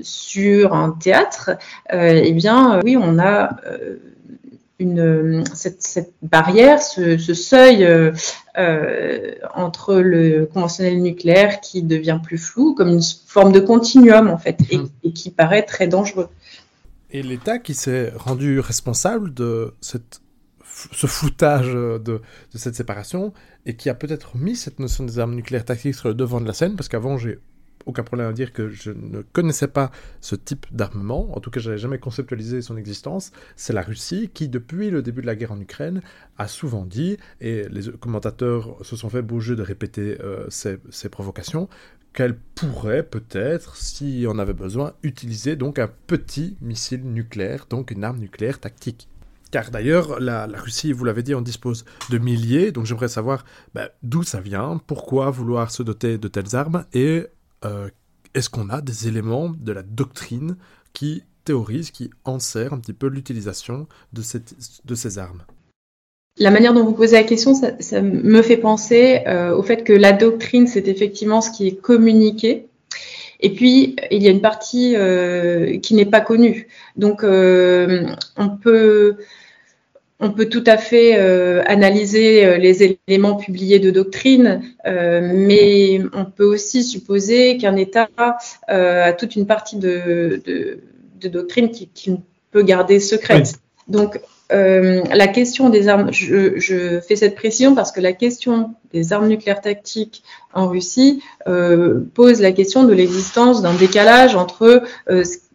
sur 0.00 0.74
un 0.74 0.90
théâtre, 0.92 1.50
eh 1.92 2.32
bien, 2.32 2.80
oui, 2.84 2.96
on 2.96 3.18
a 3.18 3.56
une, 4.78 5.44
cette, 5.54 6.12
barrière, 6.22 6.82
ce, 6.82 7.16
seuil 7.16 7.84
euh, 7.84 8.12
euh, 8.58 9.34
entre 9.54 9.96
le 9.96 10.46
conventionnel 10.46 11.00
nucléaire 11.00 11.60
qui 11.60 11.82
devient 11.82 12.18
plus 12.22 12.38
flou, 12.38 12.74
comme 12.74 12.88
une 12.88 13.02
forme 13.26 13.52
de 13.52 13.60
continuum 13.60 14.28
en 14.28 14.38
fait, 14.38 14.58
et, 14.70 14.78
mhm. 14.78 15.12
qui 15.14 15.30
paraît 15.30 15.62
très 15.62 15.86
dangereux. 15.86 16.28
Et 17.10 17.22
l'État 17.22 17.58
qui 17.58 17.74
s'est 17.74 18.12
rendu 18.16 18.58
responsable 18.58 19.32
de 19.32 19.74
cette, 19.80 20.20
ce 20.64 21.06
floutage 21.06 21.72
de, 21.72 21.98
de, 21.98 22.20
cette 22.54 22.74
séparation 22.74 23.32
et 23.66 23.76
qui 23.76 23.88
a 23.88 23.94
peut-être 23.94 24.36
mis 24.36 24.56
cette 24.56 24.80
notion 24.80 25.04
des 25.04 25.20
armes 25.20 25.36
nucléaires 25.36 25.64
tactiques 25.64 25.94
sur 25.94 26.08
le 26.08 26.14
devant 26.14 26.40
de 26.40 26.46
la 26.46 26.52
scène, 26.52 26.74
parce 26.74 26.88
qu'avant 26.88 27.16
j'ai 27.16 27.38
aucun 27.86 28.02
problème 28.02 28.28
à 28.28 28.32
dire 28.32 28.52
que 28.52 28.68
je 28.68 28.90
ne 28.90 29.22
connaissais 29.22 29.68
pas 29.68 29.90
ce 30.20 30.34
type 30.34 30.66
d'armement, 30.70 31.36
en 31.36 31.40
tout 31.40 31.50
cas 31.50 31.60
je 31.60 31.68
n'avais 31.68 31.80
jamais 31.80 31.98
conceptualisé 31.98 32.62
son 32.62 32.76
existence, 32.76 33.32
c'est 33.56 33.72
la 33.72 33.82
Russie 33.82 34.30
qui, 34.32 34.48
depuis 34.48 34.90
le 34.90 35.02
début 35.02 35.22
de 35.22 35.26
la 35.26 35.36
guerre 35.36 35.52
en 35.52 35.60
Ukraine, 35.60 36.02
a 36.38 36.48
souvent 36.48 36.84
dit, 36.84 37.16
et 37.40 37.68
les 37.68 37.90
commentateurs 37.92 38.76
se 38.82 38.96
sont 38.96 39.08
fait 39.08 39.22
beau 39.22 39.40
jeu 39.40 39.56
de 39.56 39.62
répéter 39.62 40.18
euh, 40.20 40.46
ces, 40.50 41.08
provocations, 41.08 41.68
qu'elle 42.12 42.36
pourrait 42.36 43.02
peut-être, 43.02 43.76
si 43.76 44.24
on 44.28 44.38
avait 44.38 44.52
besoin, 44.52 44.94
utiliser 45.02 45.56
donc 45.56 45.78
un 45.78 45.90
petit 46.06 46.56
missile 46.60 47.04
nucléaire, 47.04 47.66
donc 47.68 47.90
une 47.90 48.04
arme 48.04 48.18
nucléaire 48.18 48.60
tactique. 48.60 49.08
Car 49.50 49.70
d'ailleurs, 49.70 50.18
la, 50.18 50.46
Russie, 50.46 50.92
vous 50.92 51.04
l'avez 51.04 51.22
dit, 51.22 51.34
en 51.34 51.40
dispose 51.40 51.84
de 52.10 52.18
milliers, 52.18 52.72
donc 52.72 52.86
j'aimerais 52.86 53.08
savoir 53.08 53.44
ben, 53.74 53.88
d'où 54.02 54.22
ça 54.22 54.40
vient, 54.40 54.80
pourquoi 54.86 55.30
vouloir 55.30 55.70
se 55.70 55.82
doter 55.82 56.18
de 56.18 56.28
telles 56.28 56.56
armes, 56.56 56.84
et 56.92 57.26
euh, 57.64 57.88
est-ce 58.34 58.50
qu'on 58.50 58.68
a 58.68 58.80
des 58.80 59.08
éléments 59.08 59.50
de 59.50 59.72
la 59.72 59.82
doctrine 59.82 60.56
qui 60.92 61.22
théorisent, 61.44 61.90
qui 61.90 62.10
enserrent 62.24 62.72
un 62.72 62.78
petit 62.78 62.92
peu 62.92 63.06
l'utilisation 63.06 63.86
de, 64.12 64.22
de 64.84 64.94
ces 64.94 65.18
armes? 65.18 65.42
La 66.38 66.50
manière 66.50 66.74
dont 66.74 66.84
vous 66.84 66.94
posez 66.94 67.16
la 67.16 67.22
question, 67.22 67.54
ça, 67.54 68.02
me 68.02 68.42
fait 68.42 68.56
penser 68.56 69.20
euh, 69.26 69.54
au 69.54 69.62
fait 69.62 69.84
que 69.84 69.92
la 69.92 70.12
doctrine, 70.12 70.66
c'est 70.66 70.88
effectivement 70.88 71.40
ce 71.40 71.50
qui 71.50 71.68
est 71.68 71.80
communiqué. 71.80 72.66
Et 73.40 73.50
puis, 73.50 73.94
il 74.10 74.22
y 74.22 74.26
a 74.26 74.30
une 74.30 74.40
partie 74.40 74.96
euh, 74.96 75.78
qui 75.78 75.94
n'est 75.94 76.06
pas 76.06 76.20
connue. 76.20 76.66
Donc, 76.96 77.22
on 77.22 78.48
peut 78.60 79.16
on 80.20 80.30
peut 80.30 80.48
tout 80.48 80.64
à 80.66 80.76
fait 80.76 81.16
euh, 81.18 81.62
analyser 81.66 82.44
euh, 82.44 82.56
les 82.56 82.96
éléments 83.08 83.34
publiés 83.34 83.80
de 83.80 83.90
doctrine, 83.90 84.62
euh, 84.86 85.20
mais 85.34 86.00
on 86.12 86.24
peut 86.24 86.44
aussi 86.44 86.84
supposer 86.84 87.56
qu'un 87.58 87.76
État 87.76 88.08
a 88.68 89.12
toute 89.12 89.36
une 89.36 89.46
partie 89.46 89.76
de, 89.76 90.40
doctrine 91.24 91.70
qu'il 91.70 92.18
peut 92.50 92.62
garder 92.62 93.00
secrète. 93.00 93.54
Donc, 93.88 94.20
la 94.50 95.26
question 95.26 95.68
des 95.68 95.88
armes, 95.88 96.12
je, 96.12 97.00
fais 97.00 97.16
cette 97.16 97.34
précision 97.34 97.74
parce 97.74 97.90
que 97.90 98.00
la 98.00 98.12
question 98.12 98.74
des 98.92 99.12
armes 99.12 99.26
nucléaires 99.26 99.62
tactiques 99.62 100.22
en 100.52 100.68
Russie 100.68 101.22
pose 102.14 102.40
la 102.40 102.52
question 102.52 102.84
de 102.84 102.92
l'existence 102.92 103.62
d'un 103.62 103.74
décalage 103.74 104.36
entre 104.36 104.82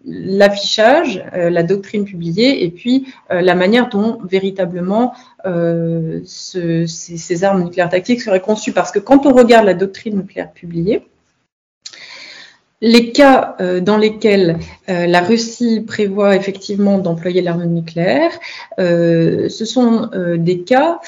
l'affichage, 0.06 1.24
euh, 1.34 1.50
la 1.50 1.64
doctrine 1.64 2.06
publiée, 2.06 2.64
et 2.64 2.70
puis 2.70 3.08
euh, 3.32 3.42
la 3.42 3.56
manière 3.56 3.90
dont 3.90 4.20
véritablement 4.24 5.14
euh, 5.46 6.22
ces, 6.26 7.44
armes 7.44 7.64
nucléaires 7.64 7.90
tactiques 7.90 8.22
seraient 8.22 8.42
conçues. 8.42 8.72
Parce 8.72 8.92
que 8.92 9.00
quand 9.00 9.26
on 9.26 9.34
regarde 9.34 9.66
la 9.66 9.74
doctrine 9.74 10.18
nucléaire 10.18 10.52
publiée, 10.52 11.06
les 12.82 13.12
cas 13.12 13.58
dans 13.82 13.98
lesquels 13.98 14.58
la 14.88 15.20
Russie 15.20 15.82
prévoit 15.86 16.38
effectivement 16.38 16.98
d'employer 16.98 17.42
l'arme 17.42 17.66
nucléaire, 17.66 18.32
ce 18.78 19.66
sont 19.66 20.10
des 20.38 20.62
cas 20.62 21.02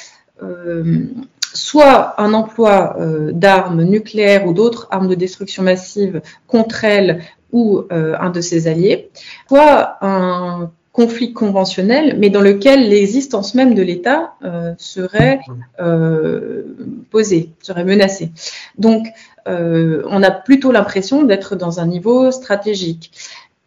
soit 1.54 2.22
un 2.22 2.34
emploi 2.34 2.98
d'armes 3.32 3.84
nucléaires 3.84 4.48
ou 4.48 4.54
d'autres 4.54 4.90
armes 4.92 5.08
de 5.08 5.16
destruction 5.16 5.64
massive 5.64 6.22
contre 6.46 6.84
elles 6.84 7.22
ou 7.52 7.84
euh, 7.92 8.16
un 8.20 8.30
de 8.30 8.42
ses 8.42 8.68
alliés, 8.68 9.10
soit 9.48 9.98
un 10.02 10.72
conflit 10.92 11.32
conventionnel, 11.34 12.18
mais 12.20 12.30
dans 12.30 12.42
lequel 12.42 12.90
l'existence 12.90 13.56
même 13.56 13.74
de 13.76 13.82
l'État 13.82 14.34
euh, 14.44 14.74
serait 14.78 15.40
euh, 15.80 16.64
posée, 17.12 17.52
serait 17.62 17.86
menacée. 17.86 18.32
Donc, 18.78 19.08
on 19.48 20.22
a 20.22 20.30
plutôt 20.30 20.72
l'impression 20.72 21.24
d'être 21.24 21.56
dans 21.56 21.80
un 21.80 21.88
niveau 21.88 22.30
stratégique. 22.32 23.12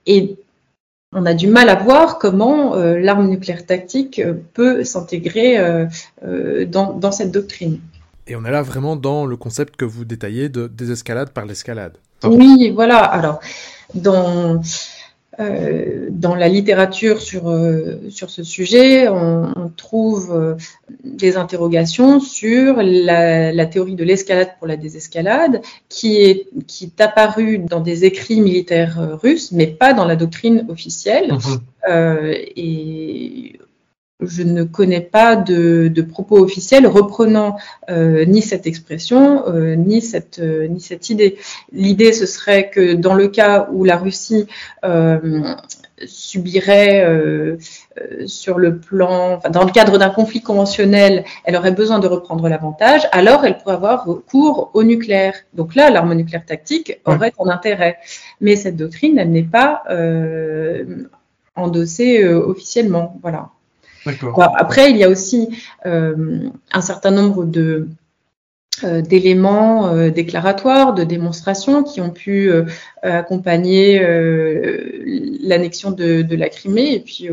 Et 0.06 0.36
on 1.12 1.26
a 1.26 1.34
du 1.34 1.48
mal 1.48 1.68
à 1.68 1.74
voir 1.74 2.20
comment 2.20 2.76
l'arme 2.76 3.28
nucléaire 3.28 3.66
tactique 3.66 4.22
peut 4.52 4.84
s'intégrer 4.84 5.58
dans, 6.22 6.92
dans, 6.92 7.10
cette 7.10 7.32
doctrine. 7.32 7.80
Et 8.28 8.36
on 8.36 8.44
est 8.44 8.52
là 8.52 8.62
vraiment 8.62 8.94
dans 8.94 9.26
le 9.26 9.36
concept 9.36 9.74
que 9.74 9.84
vous 9.84 10.04
détaillez 10.04 10.48
de 10.48 10.68
désescalade 10.68 11.30
par 11.30 11.44
l'escalade. 11.44 11.98
Oui, 12.24 12.70
voilà. 12.74 12.98
Alors, 12.98 13.40
dans, 13.94 14.60
euh, 15.40 16.08
dans 16.10 16.34
la 16.34 16.48
littérature 16.48 17.20
sur, 17.20 17.48
euh, 17.48 18.08
sur 18.10 18.30
ce 18.30 18.44
sujet, 18.44 19.08
on, 19.08 19.70
trouve 19.76 20.32
euh, 20.32 20.54
des 21.02 21.36
interrogations 21.36 22.20
sur 22.20 22.76
la, 22.80 23.66
théorie 23.66 23.96
de 23.96 24.04
l'escalade 24.04 24.50
pour 24.58 24.68
la 24.68 24.76
désescalade, 24.76 25.62
qui 25.88 26.22
est, 26.22 26.46
qui 26.68 26.84
est 26.84 27.00
apparue 27.00 27.58
dans 27.58 27.80
des 27.80 28.04
écrits 28.04 28.40
militaires 28.40 29.18
russes, 29.20 29.50
mais 29.50 29.66
pas 29.66 29.92
dans 29.92 30.04
la 30.04 30.16
doctrine 30.16 30.66
officielle. 30.68 31.32
Mm-hmm. 31.32 32.52
et 32.56 33.58
je 34.26 34.42
ne 34.42 34.64
connais 34.64 35.00
pas 35.00 35.36
de, 35.36 36.02
propos 36.02 36.38
officiels 36.38 36.86
reprenant 36.86 37.56
euh, 37.90 38.24
ni 38.24 38.42
cette 38.42 38.66
expression, 38.66 39.48
euh, 39.48 39.74
ni, 39.74 40.00
cette, 40.00 40.38
euh, 40.38 40.66
ni 40.68 40.80
cette 40.80 41.10
idée. 41.10 41.38
L'idée, 41.72 42.12
ce 42.12 42.26
serait 42.26 42.70
que 42.70 42.94
dans 42.94 43.14
le 43.14 43.28
cas 43.28 43.68
où 43.72 43.84
la 43.84 43.96
Russie 43.96 44.46
subirait 46.06 47.56
sur 48.26 48.58
le 48.58 48.78
plan, 48.78 49.34
enfin, 49.34 49.48
dans 49.48 49.64
le 49.64 49.70
cadre 49.70 49.96
d'un 49.96 50.10
conflit 50.10 50.42
conventionnel, 50.42 51.24
elle 51.44 51.56
aurait 51.56 51.72
besoin 51.72 52.00
de 52.00 52.06
reprendre 52.08 52.48
l'avantage, 52.48 53.02
alors 53.12 53.44
elle 53.44 53.56
pourrait 53.58 53.76
avoir 53.76 54.04
recours 54.04 54.70
au 54.74 54.82
nucléaire. 54.82 55.34
Donc 55.54 55.74
là, 55.74 55.90
l'arme 55.90 56.12
nucléaire 56.14 56.44
tactique 56.44 57.00
aurait 57.04 57.32
un 57.38 57.48
intérêt. 57.48 57.98
Mais 58.40 58.56
cette 58.56 58.76
doctrine, 58.76 59.18
elle 59.18 59.30
n'est 59.30 59.44
pas 59.44 59.84
endossée 61.56 62.24
officiellement. 62.24 63.18
Voilà 63.22 63.50
après, 64.56 64.90
il 64.90 64.96
y 64.96 65.04
a 65.04 65.08
aussi 65.08 65.48
euh, 65.86 66.48
un 66.72 66.80
certain 66.80 67.10
nombre 67.10 67.44
de 67.44 67.88
euh, 68.82 69.02
d'éléments 69.02 69.88
euh, 69.88 70.10
déclaratoires, 70.10 70.94
de 70.94 71.04
démonstrations 71.04 71.84
qui 71.84 72.00
ont 72.00 72.10
pu 72.10 72.50
accompagner 73.02 74.00
l'annexion 75.42 75.90
de, 75.90 76.22
de, 76.22 76.36
la 76.36 76.48
Crimée. 76.48 76.94
Et 76.94 77.00
puis 77.00 77.28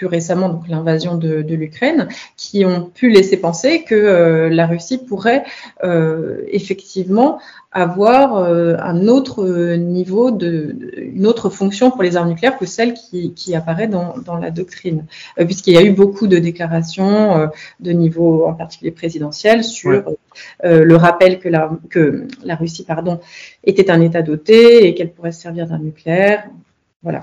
plus 0.00 0.06
récemment 0.06 0.48
donc 0.48 0.66
l'invasion 0.66 1.18
de, 1.18 1.54
l'Ukraine, 1.54 2.08
qui 2.38 2.64
ont 2.64 2.86
pu 2.86 3.10
laisser 3.10 3.36
penser 3.36 3.82
que 3.82 3.94
euh, 3.94 4.48
la 4.48 4.66
Russie 4.66 4.96
pourrait 4.96 5.44
euh, 5.84 6.40
effectivement 6.48 7.38
avoir 7.70 8.36
euh, 8.36 8.76
un 8.80 9.08
autre 9.08 9.44
niveau 9.76 10.30
de, 10.30 10.74
une 10.96 11.26
autre 11.26 11.50
fonction 11.50 11.90
pour 11.90 12.02
les 12.02 12.16
armes 12.16 12.30
nucléaires 12.30 12.56
que 12.56 12.64
celle 12.64 12.94
qui, 12.94 13.54
apparaît 13.54 13.88
dans, 13.88 14.38
la 14.40 14.50
doctrine, 14.50 15.04
puisqu'il 15.36 15.74
y 15.74 15.76
a 15.76 15.82
eu 15.82 15.90
beaucoup 15.90 16.28
de 16.28 16.38
déclarations 16.38 17.50
de 17.80 17.92
niveau 17.92 18.46
en 18.46 18.54
particulier 18.54 18.92
présidentiel 18.92 19.64
sur 19.64 20.16
le 20.64 20.96
rappel 20.96 21.40
que 21.40 21.50
la, 21.50 21.70
que 21.90 22.26
la 22.42 22.54
Russie 22.54 22.84
pardon 22.84 23.20
était 23.64 23.90
un 23.90 24.00
État 24.00 24.22
doté 24.22 24.86
et 24.86 24.94
qu'elle 24.94 25.12
pourrait 25.12 25.32
se 25.32 25.42
servir 25.42 25.66
d'un 25.66 25.78
nucléaire, 25.78 26.48
voilà. 27.02 27.22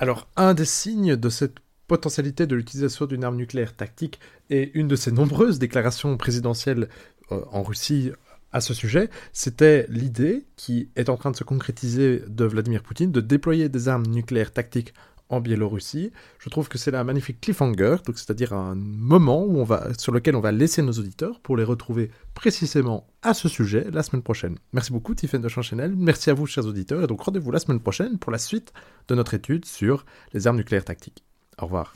Alors, 0.00 0.26
un 0.34 0.54
des 0.54 0.64
signes 0.64 1.14
de 1.14 1.28
cette 1.28 1.58
potentialité 1.90 2.46
de 2.46 2.54
l'utilisation 2.54 3.06
d'une 3.06 3.24
arme 3.24 3.34
nucléaire 3.34 3.74
tactique 3.74 4.20
et 4.48 4.70
une 4.78 4.86
de 4.86 4.94
ses 4.94 5.10
nombreuses 5.10 5.58
déclarations 5.58 6.16
présidentielles 6.16 6.88
euh, 7.32 7.40
en 7.50 7.64
Russie 7.64 8.12
à 8.52 8.60
ce 8.60 8.74
sujet, 8.74 9.10
c'était 9.32 9.86
l'idée 9.88 10.46
qui 10.54 10.88
est 10.94 11.08
en 11.08 11.16
train 11.16 11.32
de 11.32 11.36
se 11.36 11.42
concrétiser 11.42 12.22
de 12.28 12.44
Vladimir 12.44 12.84
Poutine 12.84 13.10
de 13.10 13.20
déployer 13.20 13.68
des 13.68 13.88
armes 13.88 14.06
nucléaires 14.06 14.52
tactiques 14.52 14.94
en 15.30 15.40
Biélorussie. 15.40 16.12
Je 16.38 16.48
trouve 16.48 16.68
que 16.68 16.78
c'est 16.78 16.94
un 16.94 17.02
magnifique 17.02 17.40
cliffhanger, 17.40 17.96
donc 18.06 18.18
c'est-à-dire 18.18 18.52
un 18.52 18.76
moment 18.76 19.42
où 19.44 19.58
on 19.58 19.64
va, 19.64 19.88
sur 19.98 20.12
lequel 20.12 20.36
on 20.36 20.40
va 20.40 20.52
laisser 20.52 20.82
nos 20.82 20.92
auditeurs 20.92 21.40
pour 21.40 21.56
les 21.56 21.64
retrouver 21.64 22.12
précisément 22.34 23.08
à 23.22 23.34
ce 23.34 23.48
sujet 23.48 23.88
la 23.92 24.04
semaine 24.04 24.22
prochaine. 24.22 24.58
Merci 24.72 24.92
beaucoup 24.92 25.16
Tiffany 25.16 25.42
de 25.42 25.48
Chanchenel, 25.48 25.96
merci 25.96 26.30
à 26.30 26.34
vous 26.34 26.46
chers 26.46 26.66
auditeurs, 26.66 27.02
et 27.02 27.08
donc 27.08 27.20
rendez-vous 27.20 27.50
la 27.50 27.58
semaine 27.58 27.80
prochaine 27.80 28.16
pour 28.16 28.30
la 28.30 28.38
suite 28.38 28.72
de 29.08 29.16
notre 29.16 29.34
étude 29.34 29.64
sur 29.64 30.04
les 30.32 30.46
armes 30.46 30.58
nucléaires 30.58 30.84
tactiques. 30.84 31.24
Au 31.60 31.66
revoir. 31.66 31.94